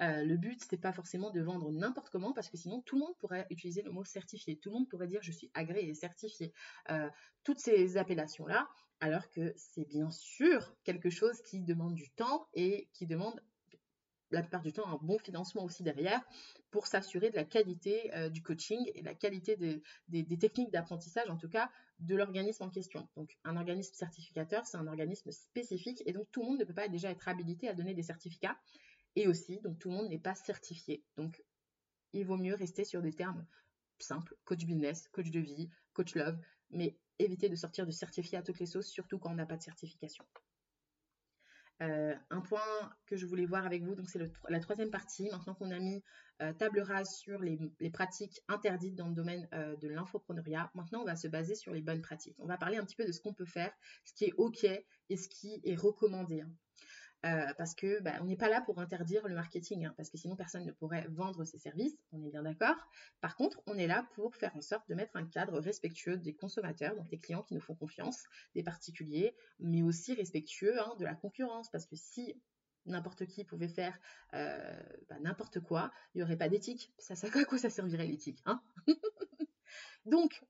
Euh, 0.00 0.24
le 0.24 0.36
but, 0.36 0.60
c'est 0.68 0.76
pas 0.76 0.92
forcément 0.92 1.30
de 1.30 1.40
vendre 1.40 1.70
n'importe 1.70 2.10
comment 2.10 2.32
parce 2.32 2.48
que 2.48 2.56
sinon 2.56 2.80
tout 2.82 2.96
le 2.96 3.00
monde 3.00 3.16
pourrait 3.18 3.46
utiliser 3.50 3.82
le 3.82 3.90
mot 3.90 4.04
certifié. 4.04 4.56
Tout 4.56 4.70
le 4.70 4.76
monde 4.76 4.88
pourrait 4.88 5.06
dire 5.06 5.22
je 5.22 5.32
suis 5.32 5.50
agréé 5.54 5.88
et 5.88 5.94
certifié. 5.94 6.52
Euh, 6.90 7.08
toutes 7.44 7.58
ces 7.58 7.96
appellations-là, 7.96 8.68
alors 9.00 9.28
que 9.30 9.52
c'est 9.56 9.88
bien 9.88 10.10
sûr 10.10 10.74
quelque 10.84 11.10
chose 11.10 11.40
qui 11.42 11.60
demande 11.60 11.94
du 11.94 12.10
temps 12.10 12.48
et 12.54 12.88
qui 12.92 13.06
demande 13.06 13.40
la 14.32 14.40
plupart 14.40 14.62
du 14.62 14.72
temps 14.72 14.86
un 14.86 14.98
bon 15.02 15.18
financement 15.18 15.64
aussi 15.64 15.82
derrière 15.82 16.20
pour 16.70 16.86
s'assurer 16.86 17.30
de 17.30 17.36
la 17.36 17.44
qualité 17.44 18.14
euh, 18.14 18.28
du 18.30 18.42
coaching 18.42 18.78
et 18.94 19.02
la 19.02 19.14
qualité 19.14 19.56
des, 19.56 20.38
techniques 20.38 20.72
d'apprentissage, 20.72 21.28
en 21.28 21.36
tout 21.36 21.48
cas 21.48 21.70
de 21.98 22.16
l'organisme 22.16 22.64
en 22.64 22.70
question. 22.70 23.08
Donc 23.16 23.36
un 23.44 23.56
organisme 23.56 23.94
certificateur, 23.94 24.66
c'est 24.66 24.78
un 24.78 24.86
organisme 24.86 25.30
spécifique 25.30 26.02
et 26.06 26.12
donc 26.12 26.26
tout 26.32 26.40
le 26.40 26.48
monde 26.48 26.58
ne 26.58 26.64
peut 26.64 26.74
pas 26.74 26.88
déjà 26.88 27.10
être 27.10 27.28
habilité 27.28 27.68
à 27.68 27.74
donner 27.74 27.94
des 27.94 28.02
certificats 28.02 28.56
et 29.16 29.28
aussi, 29.28 29.60
donc 29.60 29.78
tout 29.78 29.90
le 29.90 29.96
monde 29.96 30.08
n'est 30.08 30.18
pas 30.18 30.34
certifié. 30.34 31.04
Donc 31.16 31.42
il 32.12 32.26
vaut 32.26 32.36
mieux 32.36 32.54
rester 32.54 32.84
sur 32.84 33.02
des 33.02 33.12
termes 33.12 33.46
simples, 33.98 34.34
coach 34.44 34.64
business, 34.64 35.08
coach 35.08 35.30
de 35.30 35.40
vie, 35.40 35.70
coach 35.92 36.14
love, 36.14 36.38
mais 36.70 36.98
éviter 37.18 37.48
de 37.48 37.54
sortir 37.54 37.86
de 37.86 37.92
certifié 37.92 38.38
à 38.38 38.42
toutes 38.42 38.58
les 38.58 38.66
sauces, 38.66 38.88
surtout 38.88 39.18
quand 39.18 39.30
on 39.30 39.34
n'a 39.34 39.46
pas 39.46 39.56
de 39.56 39.62
certification. 39.62 40.24
Euh, 41.82 42.14
un 42.30 42.40
point 42.40 42.60
que 43.06 43.16
je 43.16 43.26
voulais 43.26 43.46
voir 43.46 43.66
avec 43.66 43.82
vous, 43.82 43.96
donc 43.96 44.08
c'est 44.08 44.20
la 44.48 44.60
troisième 44.60 44.90
partie. 44.90 45.28
Maintenant 45.30 45.54
qu'on 45.54 45.70
a 45.72 45.78
mis 45.80 46.02
euh, 46.40 46.52
table 46.52 46.80
rase 46.80 47.16
sur 47.16 47.40
les, 47.40 47.58
pratiques 47.90 48.40
interdites 48.46 48.94
dans 48.94 49.08
le 49.08 49.14
domaine 49.14 49.48
euh, 49.52 49.74
de 49.76 49.88
l'infopreneuriat, 49.88 50.70
maintenant 50.74 51.02
on 51.02 51.04
va 51.04 51.16
se 51.16 51.26
baser 51.26 51.56
sur 51.56 51.72
les 51.72 51.82
bonnes 51.82 52.02
pratiques. 52.02 52.36
On 52.38 52.46
va 52.46 52.56
parler 52.56 52.76
un 52.76 52.84
petit 52.84 52.94
peu 52.94 53.04
de 53.04 53.10
ce 53.10 53.20
qu'on 53.20 53.34
peut 53.34 53.46
faire, 53.46 53.72
ce 54.04 54.14
qui 54.14 54.26
est 54.26 54.32
OK 54.36 54.64
et 54.64 55.16
ce 55.16 55.28
qui 55.28 55.60
est 55.64 55.74
recommandé. 55.74 56.44
Euh, 57.24 57.54
parce 57.56 57.74
que 57.76 58.00
bah, 58.00 58.14
on 58.20 58.24
n'est 58.24 58.36
pas 58.36 58.48
là 58.48 58.60
pour 58.60 58.80
interdire 58.80 59.26
le 59.28 59.36
marketing, 59.36 59.86
hein, 59.86 59.94
parce 59.96 60.10
que 60.10 60.18
sinon 60.18 60.34
personne 60.34 60.64
ne 60.64 60.72
pourrait 60.72 61.06
vendre 61.08 61.44
ses 61.44 61.58
services, 61.58 61.96
on 62.10 62.24
est 62.24 62.30
bien 62.30 62.42
d'accord. 62.42 62.74
Par 63.20 63.36
contre, 63.36 63.62
on 63.66 63.78
est 63.78 63.86
là 63.86 64.08
pour 64.14 64.34
faire 64.34 64.56
en 64.56 64.60
sorte 64.60 64.88
de 64.88 64.94
mettre 64.96 65.16
un 65.16 65.24
cadre 65.24 65.60
respectueux 65.60 66.16
des 66.16 66.34
consommateurs, 66.34 66.96
donc 66.96 67.08
des 67.08 67.18
clients 67.18 67.44
qui 67.44 67.54
nous 67.54 67.60
font 67.60 67.76
confiance, 67.76 68.24
des 68.56 68.64
particuliers, 68.64 69.36
mais 69.60 69.82
aussi 69.82 70.14
respectueux 70.14 70.80
hein, 70.80 70.96
de 70.98 71.04
la 71.04 71.14
concurrence, 71.14 71.70
parce 71.70 71.86
que 71.86 71.94
si 71.94 72.34
n'importe 72.86 73.26
qui 73.26 73.44
pouvait 73.44 73.68
faire 73.68 73.96
euh, 74.34 74.82
bah, 75.08 75.16
n'importe 75.20 75.60
quoi, 75.60 75.92
il 76.14 76.18
n'y 76.18 76.24
aurait 76.24 76.36
pas 76.36 76.48
d'éthique. 76.48 76.92
Ça, 76.98 77.14
ça, 77.14 77.28
à 77.38 77.44
quoi 77.44 77.58
ça 77.58 77.70
servirait 77.70 78.06
l'éthique 78.06 78.42
hein? 78.46 78.60
Donc, 80.06 80.42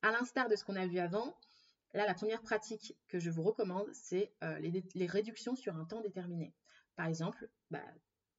à 0.00 0.10
l'instar 0.12 0.48
de 0.48 0.56
ce 0.56 0.64
qu'on 0.64 0.76
a 0.76 0.86
vu 0.86 0.98
avant, 0.98 1.36
Là, 1.94 2.06
la 2.06 2.14
première 2.14 2.42
pratique 2.42 2.96
que 3.08 3.18
je 3.18 3.30
vous 3.30 3.42
recommande, 3.42 3.88
c'est 3.92 4.32
euh, 4.42 4.58
les, 4.58 5.06
réductions 5.06 5.56
sur 5.56 5.76
un 5.76 5.84
temps 5.84 6.00
déterminé. 6.00 6.54
Par 6.96 7.06
exemple, 7.06 7.48
bah, 7.70 7.84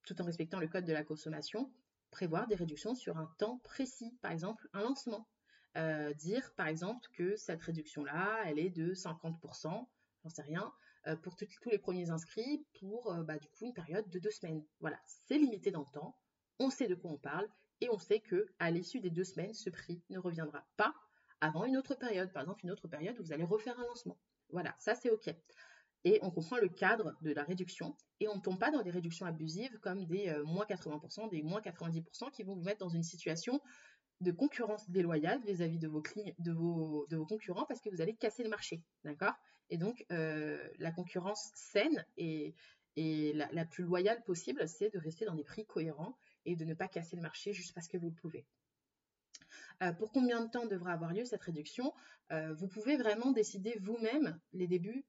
tout 0.04 0.20
en 0.20 0.24
respectant 0.24 0.60
le 0.60 0.68
code 0.68 0.84
de 0.84 0.92
la 0.92 1.04
consommation, 1.04 1.72
prévoir 2.10 2.46
des 2.46 2.54
réductions 2.54 2.94
sur 2.94 3.16
un 3.18 3.26
temps 3.38 3.58
précis. 3.64 4.16
Par 4.22 4.32
exemple, 4.32 4.68
un 4.72 4.82
lancement. 4.82 5.28
Euh, 5.76 6.12
dire, 6.14 6.52
par 6.56 6.66
exemple, 6.66 7.06
que 7.14 7.36
cette 7.36 7.62
réduction-là, 7.62 8.42
elle 8.46 8.58
est 8.58 8.70
de 8.70 8.94
50%, 8.94 9.88
j'en 10.22 10.28
sais 10.28 10.42
rien, 10.42 10.72
euh, 11.06 11.16
pour 11.16 11.36
tous 11.36 11.70
les 11.70 11.78
premiers 11.78 12.10
inscrits 12.10 12.66
pour 12.80 13.14
bah, 13.24 13.38
du 13.38 13.48
coup 13.48 13.66
une 13.66 13.74
période 13.74 14.08
de 14.08 14.18
deux 14.18 14.30
semaines. 14.30 14.64
Voilà, 14.80 14.98
c'est 15.06 15.38
limité 15.38 15.70
dans 15.70 15.84
le 15.84 15.92
temps, 15.92 16.16
on 16.58 16.70
sait 16.70 16.88
de 16.88 16.94
quoi 16.94 17.12
on 17.12 17.18
parle 17.18 17.48
et 17.80 17.88
on 17.90 17.98
sait 17.98 18.20
que 18.20 18.46
à 18.58 18.70
l'issue 18.70 19.00
des 19.00 19.10
deux 19.10 19.24
semaines, 19.24 19.54
ce 19.54 19.70
prix 19.70 20.02
ne 20.10 20.18
reviendra 20.18 20.66
pas 20.76 20.94
avant 21.40 21.64
une 21.64 21.76
autre 21.76 21.94
période. 21.94 22.32
Par 22.32 22.42
exemple, 22.42 22.64
une 22.64 22.70
autre 22.70 22.88
période 22.88 23.18
où 23.18 23.22
vous 23.22 23.32
allez 23.32 23.44
refaire 23.44 23.78
un 23.78 23.84
lancement. 23.84 24.18
Voilà, 24.50 24.74
ça 24.78 24.94
c'est 24.94 25.10
OK. 25.10 25.28
Et 26.04 26.18
on 26.22 26.30
comprend 26.30 26.58
le 26.58 26.68
cadre 26.68 27.16
de 27.22 27.32
la 27.32 27.42
réduction 27.42 27.96
et 28.20 28.28
on 28.28 28.36
ne 28.36 28.40
tombe 28.40 28.58
pas 28.58 28.70
dans 28.70 28.82
des 28.82 28.90
réductions 28.90 29.26
abusives 29.26 29.78
comme 29.80 30.06
des 30.06 30.28
euh, 30.28 30.44
moins 30.44 30.64
80%, 30.64 31.28
des 31.30 31.42
moins 31.42 31.60
90% 31.60 32.30
qui 32.30 32.44
vont 32.44 32.54
vous 32.54 32.62
mettre 32.62 32.78
dans 32.78 32.88
une 32.88 33.02
situation 33.02 33.60
de 34.20 34.32
concurrence 34.32 34.88
déloyale 34.90 35.40
vis-à-vis 35.44 35.78
de 35.78 35.88
vos, 35.88 36.02
de, 36.38 36.52
vos, 36.52 37.06
de 37.08 37.16
vos 37.16 37.26
concurrents 37.26 37.66
parce 37.66 37.80
que 37.80 37.90
vous 37.90 38.00
allez 38.00 38.14
casser 38.14 38.42
le 38.42 38.48
marché. 38.48 38.82
D'accord? 39.04 39.34
Et 39.70 39.76
donc, 39.76 40.04
euh, 40.12 40.58
la 40.78 40.90
concurrence 40.92 41.50
saine 41.54 42.04
et, 42.16 42.54
la 42.96 43.64
plus 43.64 43.84
loyale 43.84 44.24
possible, 44.24 44.66
c'est 44.68 44.92
de 44.92 44.98
rester 44.98 45.24
dans 45.24 45.34
des 45.34 45.44
prix 45.44 45.64
cohérents 45.64 46.18
et 46.44 46.56
de 46.56 46.64
ne 46.64 46.74
pas 46.74 46.88
casser 46.88 47.14
le 47.14 47.22
marché 47.22 47.52
juste 47.52 47.72
parce 47.72 47.86
que 47.86 47.96
vous 47.96 48.08
le 48.08 48.14
pouvez. 48.14 48.44
Euh, 49.82 49.92
pour 49.92 50.12
combien 50.12 50.44
de 50.44 50.50
temps 50.50 50.66
devra 50.66 50.92
avoir 50.92 51.12
lieu 51.12 51.24
cette 51.24 51.42
réduction 51.42 51.92
euh, 52.32 52.54
Vous 52.54 52.68
pouvez 52.68 52.96
vraiment 52.96 53.32
décider 53.32 53.78
vous-même 53.80 54.38
les 54.52 54.66
débuts 54.66 55.04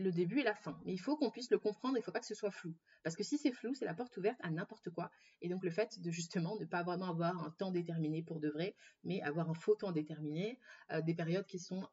le 0.00 0.10
début 0.12 0.40
et 0.40 0.42
la 0.42 0.54
fin. 0.54 0.80
Mais 0.84 0.92
il 0.92 0.98
faut 0.98 1.16
qu'on 1.16 1.30
puisse 1.30 1.50
le 1.50 1.58
comprendre, 1.58 1.96
il 1.96 2.00
ne 2.00 2.04
faut 2.04 2.12
pas 2.12 2.20
que 2.20 2.26
ce 2.26 2.34
soit 2.34 2.50
flou. 2.50 2.74
Parce 3.02 3.16
que 3.16 3.22
si 3.22 3.38
c'est 3.38 3.52
flou, 3.52 3.74
c'est 3.74 3.84
la 3.84 3.94
porte 3.94 4.16
ouverte 4.16 4.38
à 4.42 4.50
n'importe 4.50 4.90
quoi. 4.90 5.10
Et 5.42 5.48
donc 5.48 5.62
le 5.62 5.70
fait 5.70 6.00
de 6.00 6.10
justement 6.10 6.56
ne 6.58 6.64
pas 6.64 6.82
vraiment 6.82 7.10
avoir 7.10 7.42
un 7.44 7.50
temps 7.50 7.70
déterminé 7.70 8.22
pour 8.22 8.40
de 8.40 8.48
vrai, 8.48 8.74
mais 9.04 9.20
avoir 9.22 9.48
un 9.50 9.54
faux 9.54 9.74
temps 9.74 9.92
déterminé, 9.92 10.58
euh, 10.90 11.02
des 11.02 11.14
périodes 11.14 11.46
qui 11.46 11.58
sont 11.58 11.86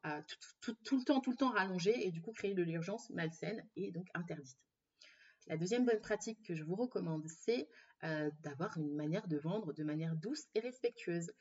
tout, 0.60 0.96
le 0.96 1.04
temps, 1.04 1.20
tout 1.20 1.30
le 1.30 1.36
temps 1.36 1.50
rallongées, 1.50 2.06
et 2.06 2.10
du 2.10 2.20
coup 2.20 2.32
créer 2.32 2.54
de 2.54 2.62
l'urgence 2.62 3.10
malsaine 3.10 3.62
et 3.76 3.92
donc 3.92 4.08
interdite. 4.14 4.58
La 5.46 5.56
deuxième 5.56 5.86
bonne 5.86 6.00
pratique 6.00 6.42
que 6.42 6.54
je 6.54 6.64
vous 6.64 6.76
recommande, 6.76 7.26
c'est 7.26 7.68
d'avoir 8.42 8.76
une 8.76 8.94
manière 8.94 9.26
de 9.26 9.38
vendre 9.38 9.72
de 9.72 9.82
manière 9.82 10.14
douce 10.14 10.46
et 10.54 10.60
respectueuse 10.60 11.32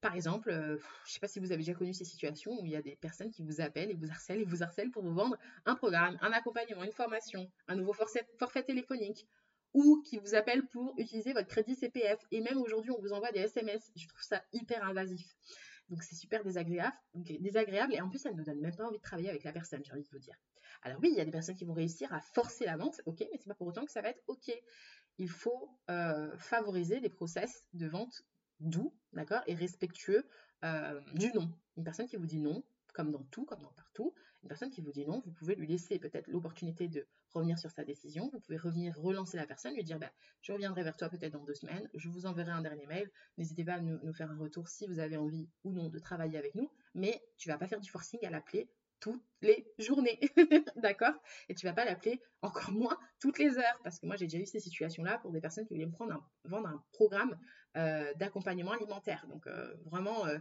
par 0.00 0.14
exemple, 0.14 0.50
je 0.52 0.72
ne 0.72 0.78
sais 1.04 1.20
pas 1.20 1.28
si 1.28 1.40
vous 1.40 1.52
avez 1.52 1.62
déjà 1.62 1.74
connu 1.74 1.92
ces 1.92 2.04
situations 2.04 2.52
où 2.60 2.64
il 2.64 2.72
y 2.72 2.76
a 2.76 2.82
des 2.82 2.96
personnes 2.96 3.30
qui 3.30 3.42
vous 3.42 3.60
appellent 3.60 3.90
et 3.90 3.94
vous 3.94 4.10
harcèlent 4.10 4.40
et 4.40 4.44
vous 4.44 4.62
harcèlent 4.62 4.90
pour 4.90 5.02
vous 5.02 5.14
vendre 5.14 5.36
un 5.66 5.74
programme, 5.74 6.18
un 6.20 6.32
accompagnement, 6.32 6.84
une 6.84 6.92
formation, 6.92 7.50
un 7.66 7.76
nouveau 7.76 7.92
forfait, 7.92 8.62
téléphonique 8.62 9.26
ou 9.74 10.02
qui 10.06 10.18
vous 10.18 10.34
appellent 10.34 10.66
pour 10.66 10.94
utiliser 10.98 11.32
votre 11.32 11.48
crédit 11.48 11.74
CPF. 11.74 12.18
Et 12.30 12.40
même 12.40 12.58
aujourd'hui, 12.58 12.90
on 12.90 13.00
vous 13.00 13.12
envoie 13.12 13.32
des 13.32 13.40
SMS. 13.40 13.90
Je 13.96 14.06
trouve 14.06 14.22
ça 14.22 14.42
hyper 14.52 14.84
invasif. 14.84 15.36
Donc 15.88 16.02
c'est 16.02 16.16
super 16.16 16.44
désagréable, 16.44 16.94
désagréable 17.14 17.94
et 17.94 18.00
en 18.00 18.10
plus 18.10 18.18
ça 18.18 18.30
ne 18.30 18.36
nous 18.36 18.44
donne 18.44 18.60
même 18.60 18.76
pas 18.76 18.84
envie 18.84 18.98
de 18.98 19.02
travailler 19.02 19.30
avec 19.30 19.42
la 19.42 19.52
personne, 19.52 19.82
j'ai 19.82 19.92
envie 19.92 20.02
de 20.02 20.08
vous 20.10 20.18
dire. 20.18 20.36
Alors 20.82 20.98
oui, 21.00 21.08
il 21.10 21.16
y 21.16 21.20
a 21.20 21.24
des 21.24 21.30
personnes 21.30 21.54
qui 21.54 21.64
vont 21.64 21.72
réussir 21.72 22.12
à 22.12 22.20
forcer 22.20 22.66
la 22.66 22.76
vente, 22.76 23.00
ok, 23.06 23.20
mais 23.20 23.38
c'est 23.38 23.48
pas 23.48 23.54
pour 23.54 23.66
autant 23.66 23.86
que 23.86 23.90
ça 23.90 24.02
va 24.02 24.10
être 24.10 24.22
ok. 24.26 24.52
Il 25.16 25.30
faut 25.30 25.70
favoriser 26.36 27.00
des 27.00 27.08
process 27.08 27.64
de 27.72 27.86
vente 27.86 28.22
doux, 28.60 28.94
d'accord, 29.12 29.42
et 29.46 29.54
respectueux 29.54 30.24
euh, 30.64 31.00
du 31.14 31.32
non. 31.32 31.50
Une 31.76 31.84
personne 31.84 32.06
qui 32.06 32.16
vous 32.16 32.26
dit 32.26 32.40
non, 32.40 32.64
comme 32.92 33.12
dans 33.12 33.22
tout, 33.30 33.44
comme 33.44 33.60
dans 33.60 33.72
partout, 33.72 34.14
une 34.42 34.48
personne 34.48 34.70
qui 34.70 34.80
vous 34.80 34.92
dit 34.92 35.06
non, 35.06 35.20
vous 35.24 35.32
pouvez 35.32 35.54
lui 35.54 35.66
laisser 35.66 35.98
peut-être 35.98 36.28
l'opportunité 36.28 36.88
de 36.88 37.06
revenir 37.30 37.58
sur 37.58 37.70
sa 37.70 37.84
décision, 37.84 38.30
vous 38.32 38.40
pouvez 38.40 38.56
revenir 38.56 38.96
relancer 38.98 39.36
la 39.36 39.46
personne, 39.46 39.74
lui 39.74 39.84
dire 39.84 39.98
bah, 39.98 40.10
je 40.42 40.52
reviendrai 40.52 40.82
vers 40.82 40.96
toi 40.96 41.08
peut-être 41.08 41.32
dans 41.32 41.44
deux 41.44 41.54
semaines, 41.54 41.88
je 41.94 42.08
vous 42.08 42.26
enverrai 42.26 42.52
un 42.52 42.62
dernier 42.62 42.86
mail, 42.86 43.10
n'hésitez 43.36 43.64
pas 43.64 43.74
à 43.74 43.80
nous, 43.80 44.12
faire 44.12 44.30
un 44.30 44.38
retour 44.38 44.68
si 44.68 44.86
vous 44.86 44.98
avez 44.98 45.16
envie 45.16 45.48
ou 45.64 45.72
non 45.72 45.88
de 45.88 45.98
travailler 45.98 46.38
avec 46.38 46.54
nous, 46.54 46.70
mais 46.94 47.22
tu 47.36 47.48
vas 47.48 47.58
pas 47.58 47.66
faire 47.66 47.80
du 47.80 47.90
forcing 47.90 48.24
à 48.24 48.30
l'appeler 48.30 48.68
toutes 49.00 49.22
les 49.42 49.66
journées, 49.78 50.18
d'accord? 50.76 51.14
Et 51.48 51.54
tu 51.54 51.66
vas 51.66 51.72
pas 51.72 51.84
l'appeler 51.84 52.20
encore 52.42 52.72
moins 52.72 52.98
toutes 53.20 53.38
les 53.38 53.58
heures, 53.58 53.80
parce 53.84 53.98
que 53.98 54.06
moi 54.06 54.16
j'ai 54.16 54.26
déjà 54.26 54.38
eu 54.38 54.46
ces 54.46 54.60
situations-là 54.60 55.18
pour 55.18 55.30
des 55.30 55.40
personnes 55.40 55.66
qui 55.66 55.74
voulaient 55.74 55.86
me 55.86 55.96
vendre 56.44 56.68
un 56.68 56.84
programme 56.92 57.38
euh, 57.76 58.12
d'accompagnement 58.14 58.72
alimentaire. 58.72 59.26
Donc 59.28 59.46
euh, 59.46 59.74
vraiment, 59.84 60.26
euh, 60.26 60.38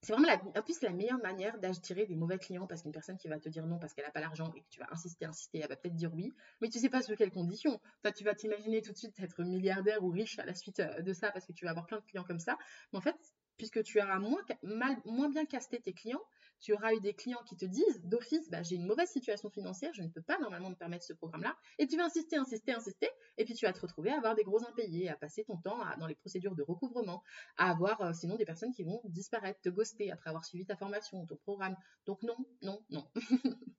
c'est 0.00 0.12
vraiment 0.12 0.28
la, 0.28 0.40
en 0.58 0.62
plus 0.62 0.80
la 0.80 0.90
meilleure 0.90 1.18
manière 1.18 1.58
d'attirer 1.58 2.06
des 2.06 2.16
mauvais 2.16 2.38
clients 2.38 2.66
parce 2.66 2.82
qu'une 2.82 2.92
personne 2.92 3.18
qui 3.18 3.28
va 3.28 3.38
te 3.38 3.48
dire 3.48 3.66
non 3.66 3.78
parce 3.78 3.92
qu'elle 3.92 4.06
n'a 4.06 4.10
pas 4.10 4.20
l'argent 4.20 4.50
et 4.56 4.62
que 4.62 4.68
tu 4.70 4.80
vas 4.80 4.86
insister, 4.90 5.26
insister, 5.26 5.58
elle 5.58 5.68
va 5.68 5.76
peut-être 5.76 5.96
dire 5.96 6.14
oui, 6.14 6.32
mais 6.60 6.68
tu 6.68 6.78
sais 6.78 6.88
pas 6.88 7.02
sous 7.02 7.14
quelles 7.16 7.32
conditions. 7.32 7.80
Tu 8.16 8.24
vas 8.24 8.34
t'imaginer 8.34 8.80
tout 8.80 8.92
de 8.92 8.96
suite 8.96 9.18
être 9.20 9.42
milliardaire 9.42 10.02
ou 10.02 10.10
riche 10.10 10.38
à 10.38 10.46
la 10.46 10.54
suite 10.54 10.80
de 10.80 11.12
ça 11.12 11.30
parce 11.32 11.44
que 11.46 11.52
tu 11.52 11.64
vas 11.64 11.72
avoir 11.72 11.86
plein 11.86 11.98
de 11.98 12.04
clients 12.04 12.24
comme 12.24 12.38
ça. 12.38 12.56
Mais 12.92 12.98
en 12.98 13.02
fait, 13.02 13.16
puisque 13.58 13.82
tu 13.82 14.00
auras 14.00 14.18
moins, 14.18 14.40
mal, 14.62 14.96
moins 15.04 15.28
bien 15.28 15.44
casté 15.44 15.80
tes 15.80 15.92
clients, 15.92 16.24
tu 16.60 16.72
auras 16.74 16.92
eu 16.94 17.00
des 17.00 17.14
clients 17.14 17.42
qui 17.46 17.56
te 17.56 17.64
disent 17.64 18.00
d'office, 18.04 18.50
bah, 18.50 18.62
j'ai 18.62 18.76
une 18.76 18.86
mauvaise 18.86 19.08
situation 19.08 19.50
financière, 19.50 19.92
je 19.94 20.02
ne 20.02 20.08
peux 20.08 20.22
pas 20.22 20.38
normalement 20.38 20.70
me 20.70 20.74
permettre 20.74 21.04
ce 21.04 21.12
programme-là, 21.12 21.56
et 21.78 21.86
tu 21.86 21.96
vas 21.96 22.04
insister, 22.04 22.36
insister, 22.36 22.72
insister, 22.72 23.08
et 23.38 23.44
puis 23.44 23.54
tu 23.54 23.66
vas 23.66 23.72
te 23.72 23.80
retrouver 23.80 24.10
à 24.10 24.18
avoir 24.18 24.34
des 24.34 24.44
gros 24.44 24.62
impayés, 24.64 25.08
à 25.08 25.16
passer 25.16 25.44
ton 25.44 25.56
temps 25.56 25.78
dans 25.98 26.06
les 26.06 26.14
procédures 26.14 26.54
de 26.54 26.62
recouvrement, 26.62 27.22
à 27.56 27.70
avoir 27.70 28.00
euh, 28.02 28.12
sinon 28.12 28.36
des 28.36 28.44
personnes 28.44 28.72
qui 28.72 28.84
vont 28.84 29.00
disparaître, 29.04 29.60
te 29.60 29.68
ghoster 29.68 30.10
après 30.10 30.30
avoir 30.30 30.44
suivi 30.44 30.66
ta 30.66 30.76
formation, 30.76 31.24
ton 31.26 31.36
programme. 31.36 31.76
Donc 32.06 32.22
non, 32.22 32.36
non, 32.62 32.84
non. 32.90 33.08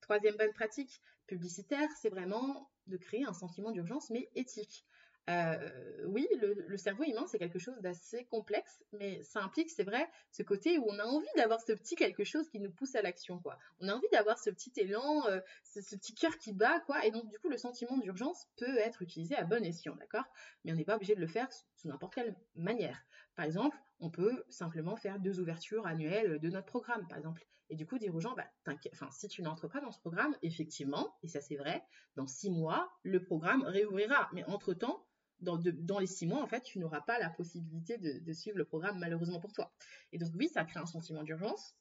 Troisième 0.00 0.36
bonne 0.36 0.52
pratique 0.52 1.00
publicitaire, 1.26 1.88
c'est 2.00 2.10
vraiment 2.10 2.70
de 2.86 2.96
créer 2.96 3.24
un 3.24 3.32
sentiment 3.32 3.70
d'urgence, 3.70 4.10
mais 4.10 4.28
éthique. 4.34 4.84
Euh, 5.30 6.04
oui, 6.06 6.26
le, 6.40 6.76
cerveau 6.76 7.04
humain, 7.04 7.26
c'est 7.28 7.38
quelque 7.38 7.58
chose 7.60 7.78
d'assez 7.80 8.24
complexe, 8.24 8.82
mais 8.92 9.22
ça 9.22 9.40
implique, 9.40 9.70
c'est 9.70 9.84
vrai, 9.84 10.08
ce 10.32 10.42
côté 10.42 10.78
où 10.78 10.86
on 10.88 10.98
a 10.98 11.04
envie 11.04 11.26
d'avoir 11.36 11.60
ce 11.60 11.72
petit 11.72 11.94
quelque 11.94 12.24
chose 12.24 12.48
qui 12.48 12.58
nous 12.58 12.72
pousse 12.72 12.96
à 12.96 13.02
l'action, 13.02 13.38
quoi. 13.38 13.56
On 13.80 13.88
a 13.88 13.94
envie 13.94 14.08
d'avoir 14.10 14.38
ce 14.38 14.50
petit 14.50 14.72
élan, 14.76 15.24
euh, 15.28 15.40
ce, 15.62 15.94
petit 15.94 16.14
cœur 16.14 16.36
qui 16.38 16.52
bat, 16.52 16.80
quoi. 16.80 17.06
Et 17.06 17.12
donc, 17.12 17.28
du 17.28 17.38
coup, 17.38 17.48
le 17.48 17.56
sentiment 17.56 17.96
d'urgence 17.98 18.48
peut 18.56 18.78
être 18.78 19.02
utilisé 19.02 19.36
à 19.36 19.44
bon 19.44 19.64
escient, 19.64 19.94
d'accord? 19.96 20.24
Mais 20.64 20.72
on 20.72 20.74
n'est 20.74 20.84
pas 20.84 20.96
obligé 20.96 21.14
de 21.14 21.20
le 21.20 21.28
faire 21.28 21.48
sous 21.52 21.88
n'importe 21.88 22.14
quelle 22.14 22.34
manière. 22.56 23.04
Par 23.36 23.44
exemple, 23.44 23.76
on 24.00 24.10
peut 24.10 24.44
simplement 24.48 24.96
faire 24.96 25.20
deux 25.20 25.38
ouvertures 25.38 25.86
annuelles 25.86 26.40
de 26.40 26.50
notre 26.50 26.66
programme, 26.66 27.06
par 27.06 27.18
exemple. 27.18 27.46
Et 27.70 27.76
du 27.76 27.86
coup, 27.86 27.96
dire 27.96 28.14
aux 28.14 28.20
gens, 28.20 28.34
bah, 28.34 28.44
enfin, 28.92 29.08
si 29.12 29.28
tu 29.28 29.40
n'entres 29.40 29.68
pas 29.68 29.80
dans 29.80 29.92
ce 29.92 30.00
programme, 30.00 30.36
effectivement, 30.42 31.16
et 31.22 31.28
ça 31.28 31.40
c'est 31.40 31.56
vrai, 31.56 31.82
dans 32.16 32.26
six 32.26 32.50
mois, 32.50 32.90
le 33.02 33.22
programme 33.22 33.62
réouvrira. 33.62 34.28
Mais 34.34 34.44
entre-temps, 34.44 35.06
dans, 35.42 35.98
les 35.98 36.06
six 36.06 36.26
mois, 36.26 36.42
en 36.42 36.46
fait, 36.46 36.62
tu 36.62 36.78
n'auras 36.78 37.00
pas 37.00 37.18
la 37.18 37.28
possibilité 37.30 37.98
de, 37.98 38.32
suivre 38.32 38.56
le 38.56 38.64
programme 38.64 38.98
malheureusement 38.98 39.40
pour 39.40 39.52
toi. 39.52 39.72
Et 40.12 40.18
donc 40.18 40.30
oui, 40.34 40.48
ça 40.48 40.64
crée 40.64 40.80
un 40.80 40.86
sentiment 40.86 41.22
d'urgence. 41.22 41.74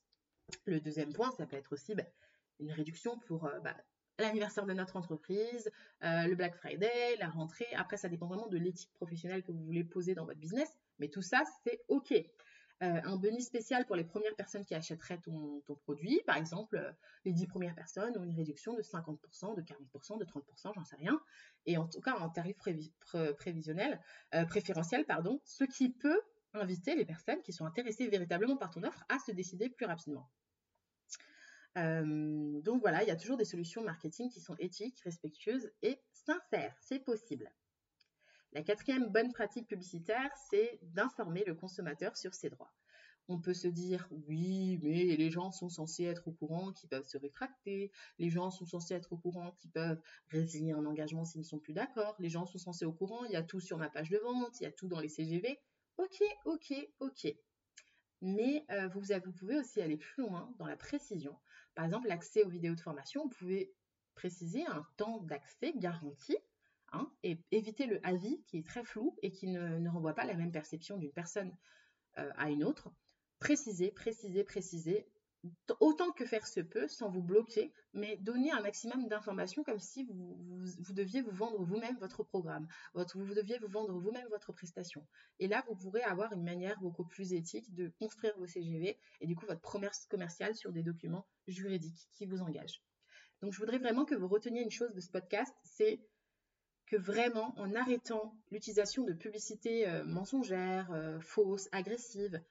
Le 0.66 0.80
deuxième 0.80 1.14
point, 1.14 1.32
ça 1.32 1.46
peut 1.46 1.56
être 1.56 1.72
aussi 1.74 1.96
bah, 1.96 2.04
une 2.60 2.72
réduction 2.72 3.18
pour 3.20 3.46
euh, 3.46 3.60
bah, 3.60 3.76
l'anniversaire 4.20 4.66
de 4.66 4.74
notre 4.74 4.98
entreprise, 4.98 5.72
euh, 6.04 6.28
le 6.28 6.36
Black 6.36 6.56
Friday, 6.56 7.16
la 7.20 7.30
rentrée. 7.30 7.68
Après, 7.76 7.98
ça 7.98 8.10
dépend 8.10 8.28
vraiment 8.28 8.48
de 8.48 8.58
l'éthique 8.58 8.92
professionnelle 8.94 9.44
que 9.44 9.52
vous 9.52 9.64
voulez 9.64 9.84
poser 9.84 10.16
dans 10.16 10.26
votre 10.26 10.40
business. 10.40 10.70
Mais 11.00 11.08
tout 11.08 11.22
ça, 11.22 11.44
c'est 11.64 11.82
OK. 11.88 12.14
Euh, 12.82 13.00
un 13.04 13.16
bonus 13.16 13.46
spécial 13.46 13.86
pour 13.86 13.96
les 13.96 14.04
premières 14.04 14.36
personnes 14.36 14.66
qui 14.66 14.74
achèteraient 14.74 15.20
ton, 15.20 15.62
produit, 15.84 16.20
par 16.26 16.36
exemple 16.36 16.78
euh, 16.78 16.92
les 17.26 17.32
10 17.32 17.46
premières 17.46 17.76
personnes 17.76 18.18
ont 18.18 18.24
une 18.24 18.36
réduction 18.36 18.74
de 18.74 18.82
50%, 18.82 19.56
de 19.56 19.62
40%, 19.62 20.18
de 20.18 20.26
30%, 20.26 20.74
j'en 20.74 20.84
sais 20.84 20.96
rien, 20.96 21.22
et 21.68 21.78
en 21.78 21.88
tout 21.88 22.02
cas 22.02 22.18
en 22.18 22.30
tarif 22.30 22.58
prévisionnel, 23.38 24.02
euh, 24.34 24.46
préférentiel, 24.46 25.06
pardon, 25.06 25.40
ce 25.46 25.64
qui 25.64 25.92
peut 25.92 26.22
inviter 26.54 26.96
les 26.96 27.06
personnes 27.06 27.42
qui 27.44 27.54
sont 27.54 27.66
intéressées 27.66 28.08
véritablement 28.08 28.58
par 28.58 28.72
ton 28.72 28.82
offre 28.82 29.06
à 29.10 29.20
se 29.20 29.32
décider 29.32 29.70
plus 29.70 29.86
rapidement. 29.86 30.28
donc 31.76 32.82
voilà, 32.82 33.04
il 33.04 33.08
y 33.08 33.12
a 33.12 33.16
toujours 33.16 33.38
des 33.38 33.46
solutions 33.46 33.84
marketing 33.84 34.30
qui 34.32 34.42
sont 34.42 34.56
éthiques, 34.58 35.00
respectueuses 35.02 35.72
et 35.84 36.02
sincères. 36.14 36.76
C'est 36.82 37.00
possible. 37.00 37.52
La 38.54 38.64
quatrième 38.64 39.08
bonne 39.08 39.32
pratique 39.32 39.68
publicitaire, 39.68 40.30
c'est 40.50 40.80
d'informer 40.82 41.46
le 41.46 41.56
consommateur 41.56 42.18
sur 42.18 42.34
ses 42.34 42.50
droits. 42.50 42.74
On 43.30 43.40
peut 43.40 43.54
se 43.54 43.70
dire 43.70 44.10
oui, 44.28 44.78
mais 44.84 45.16
les 45.16 45.32
gens 45.32 45.52
sont 45.52 45.70
censés 45.70 46.04
être 46.04 46.28
au 46.28 46.34
courant 46.34 46.74
qu'ils 46.74 46.90
peuvent 46.90 47.08
se 47.08 47.18
rétracter, 47.18 47.92
les 48.20 48.30
gens 48.30 48.52
sont 48.52 48.66
censés 48.66 48.94
être 48.94 49.14
au 49.14 49.18
courant 49.18 49.52
qu'ils 49.54 49.72
peuvent 49.72 50.02
résilier 50.28 50.74
un 50.74 50.86
engagement 50.86 51.24
s'ils 51.24 51.40
ne 51.40 51.46
sont 51.46 51.60
plus 51.60 51.72
d'accord, 51.74 52.16
les 52.20 52.28
gens 52.28 52.46
sont 52.46 52.58
censés 52.58 52.84
au 52.84 52.92
courant, 52.92 53.24
il 53.24 53.32
y 53.32 53.38
a 53.38 53.44
tout 53.44 53.62
sur 53.62 53.78
ma 53.78 53.90
page 53.90 54.10
de 54.10 54.18
vente, 54.18 54.60
il 54.60 54.64
y 54.64 54.68
a 54.68 54.72
tout 54.72 54.90
dans 54.90 55.00
les 55.00 55.08
CGV. 55.08 55.58
Ok, 55.98 56.22
ok, 56.44 56.74
ok. 57.00 57.34
Mais 58.22 58.66
euh, 58.72 58.90
vous, 58.90 59.02
vous 59.02 59.32
pouvez 59.32 59.58
aussi 59.58 59.82
aller 59.82 59.98
plus 59.98 60.24
loin 60.24 60.54
dans 60.60 60.68
la 60.68 60.76
précision. 60.76 61.40
Par 61.74 61.86
exemple, 61.86 62.10
l'accès 62.10 62.44
aux 62.44 62.50
vidéos 62.50 62.76
de 62.76 62.82
formation, 62.82 63.24
vous 63.24 63.30
pouvez 63.30 63.74
préciser 64.14 64.66
un 64.66 64.86
temps 64.98 65.20
d'accès 65.22 65.72
garanti 65.78 66.36
Hein, 66.94 67.10
et 67.24 67.38
éviter 67.52 67.86
le 67.86 68.06
avis 68.06 68.44
qui 68.48 68.58
est 68.58 68.66
très 68.66 68.84
flou 68.84 69.16
et 69.22 69.32
qui 69.32 69.48
ne, 69.48 69.90
renvoie 69.90 70.14
pas 70.14 70.26
la 70.26 70.34
même 70.34 70.52
perception 70.52 70.98
d'une 70.98 71.14
personne 71.14 71.56
euh, 72.18 72.30
à 72.36 72.50
une 72.50 72.66
autre. 72.66 72.92
Préciser, 73.40 73.92
préciser, 73.92 74.44
préciser, 74.44 75.08
autant 75.80 76.12
que 76.12 76.26
faire 76.26 76.46
se 76.46 76.60
peut, 76.60 76.90
sans 76.90 77.10
vous 77.10 77.22
bloquer, 77.22 77.74
mais 77.94 78.18
donner 78.18 78.52
un 78.52 78.62
maximum 78.62 79.08
d'informations 79.08 79.64
comme 79.64 79.80
si 79.80 80.04
vous, 80.04 80.94
deviez 80.94 81.22
vous 81.22 81.32
vendre 81.32 81.64
vous-même 81.64 81.98
votre 81.98 82.24
programme, 82.24 82.68
votre, 82.94 83.18
vous 83.18 83.34
deviez 83.34 83.58
vous 83.58 83.70
vendre 83.70 83.98
vous-même 83.98 84.28
votre 84.30 84.52
prestation. 84.52 85.08
Et 85.40 85.48
là, 85.48 85.64
vous 85.68 85.76
pourrez 85.76 86.04
avoir 86.04 86.34
une 86.34 86.44
manière 86.44 86.80
beaucoup 86.82 87.06
plus 87.06 87.34
éthique 87.34 87.74
de 87.74 87.88
construire 88.00 88.38
vos 88.38 88.48
CGV 88.48 89.00
et 89.22 89.28
du 89.28 89.36
coup 89.36 89.46
votre 89.46 89.62
promesse 89.62 90.06
commerciale 90.10 90.56
sur 90.56 90.74
des 90.74 90.84
documents 90.84 91.26
juridiques 91.48 92.10
qui 92.12 92.26
vous 92.26 92.42
engagent. 92.42 92.84
Donc, 93.42 93.54
je 93.54 93.60
voudrais 93.60 93.80
vraiment 93.80 94.06
que 94.06 94.14
vous 94.14 94.28
reteniez 94.28 94.62
une 94.62 94.72
chose 94.72 94.94
de 94.94 95.00
ce 95.00 95.10
podcast, 95.10 95.56
c'est 95.64 96.02
que 96.92 96.98
vraiment, 96.98 97.58
en 97.58 97.74
arrêtant 97.74 98.36
l'utilisation 98.52 99.06
de 99.06 99.14
publicités 99.14 99.88
euh, 99.88 100.04
mensongères, 100.04 100.92
euh, 100.92 101.22
fausses, 101.22 101.70
agressives, 101.72 102.44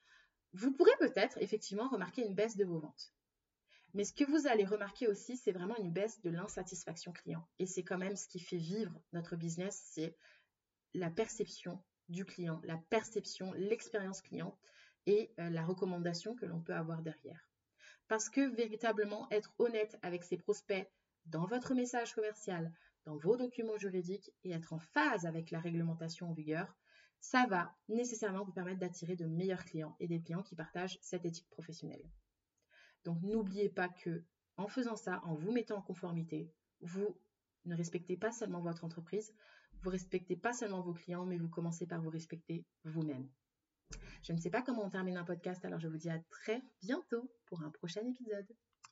vous 0.54 0.72
pourrez 0.72 0.96
peut-être 0.98 1.36
effectivement 1.42 1.90
remarquer 1.90 2.22
une 2.26 2.34
baisse 2.34 2.56
de 2.56 2.64
vos 2.64 2.78
ventes. 2.78 3.12
Mais 3.92 4.04
ce 4.04 4.14
que 4.14 4.24
vous 4.24 4.46
allez 4.46 4.64
remarquer 4.64 5.08
aussi, 5.08 5.36
c'est 5.36 5.52
vraiment 5.52 5.76
une 5.76 5.92
baisse 5.92 6.22
de 6.22 6.30
l'insatisfaction 6.30 7.12
client. 7.12 7.46
Et 7.58 7.66
c'est 7.66 7.82
quand 7.82 7.98
même 7.98 8.16
ce 8.16 8.26
qui 8.28 8.40
fait 8.40 8.56
vivre 8.56 8.98
notre 9.12 9.36
business, 9.36 9.78
c'est 9.92 10.16
la 10.94 11.10
perception 11.10 11.78
du 12.08 12.24
client, 12.24 12.62
la 12.64 12.78
perception, 12.88 13.52
l'expérience 13.52 14.22
client 14.22 14.58
et 15.04 15.34
euh, 15.38 15.50
la 15.50 15.66
recommandation 15.66 16.34
que 16.34 16.46
l'on 16.46 16.62
peut 16.62 16.74
avoir 16.74 17.02
derrière. 17.02 17.46
Parce 18.08 18.30
que 18.30 18.48
véritablement 18.48 19.28
être 19.30 19.52
honnête 19.58 19.98
avec 20.00 20.24
ses 20.24 20.38
prospects 20.38 20.90
dans 21.26 21.44
votre 21.44 21.74
message 21.74 22.14
commercial, 22.14 22.72
dans 23.04 23.16
vos 23.16 23.36
documents 23.36 23.78
juridiques 23.78 24.30
et 24.44 24.52
être 24.52 24.72
en 24.72 24.78
phase 24.78 25.26
avec 25.26 25.50
la 25.50 25.60
réglementation 25.60 26.30
en 26.30 26.32
vigueur, 26.32 26.76
ça 27.20 27.46
va 27.46 27.74
nécessairement 27.88 28.44
vous 28.44 28.52
permettre 28.52 28.80
d'attirer 28.80 29.16
de 29.16 29.26
meilleurs 29.26 29.64
clients 29.64 29.96
et 30.00 30.08
des 30.08 30.20
clients 30.20 30.42
qui 30.42 30.56
partagent 30.56 30.98
cette 31.02 31.24
éthique 31.24 31.48
professionnelle. 31.50 32.08
Donc 33.04 33.22
n'oubliez 33.22 33.68
pas 33.68 33.88
que 33.88 34.24
en 34.56 34.68
faisant 34.68 34.96
ça, 34.96 35.20
en 35.24 35.34
vous 35.34 35.52
mettant 35.52 35.78
en 35.78 35.82
conformité, 35.82 36.52
vous 36.80 37.16
ne 37.64 37.74
respectez 37.74 38.16
pas 38.16 38.32
seulement 38.32 38.60
votre 38.60 38.84
entreprise, 38.84 39.32
vous 39.82 39.90
respectez 39.90 40.36
pas 40.36 40.52
seulement 40.52 40.82
vos 40.82 40.92
clients, 40.92 41.24
mais 41.24 41.38
vous 41.38 41.48
commencez 41.48 41.86
par 41.86 42.00
vous 42.00 42.10
respecter 42.10 42.66
vous-même. 42.84 43.28
Je 44.22 44.32
ne 44.32 44.38
sais 44.38 44.50
pas 44.50 44.62
comment 44.62 44.84
on 44.84 44.90
termine 44.90 45.16
un 45.16 45.24
podcast, 45.24 45.64
alors 45.64 45.80
je 45.80 45.88
vous 45.88 45.96
dis 45.96 46.10
à 46.10 46.18
très 46.30 46.62
bientôt 46.82 47.30
pour 47.46 47.62
un 47.62 47.70
prochain 47.70 48.06
épisode. 48.06 48.46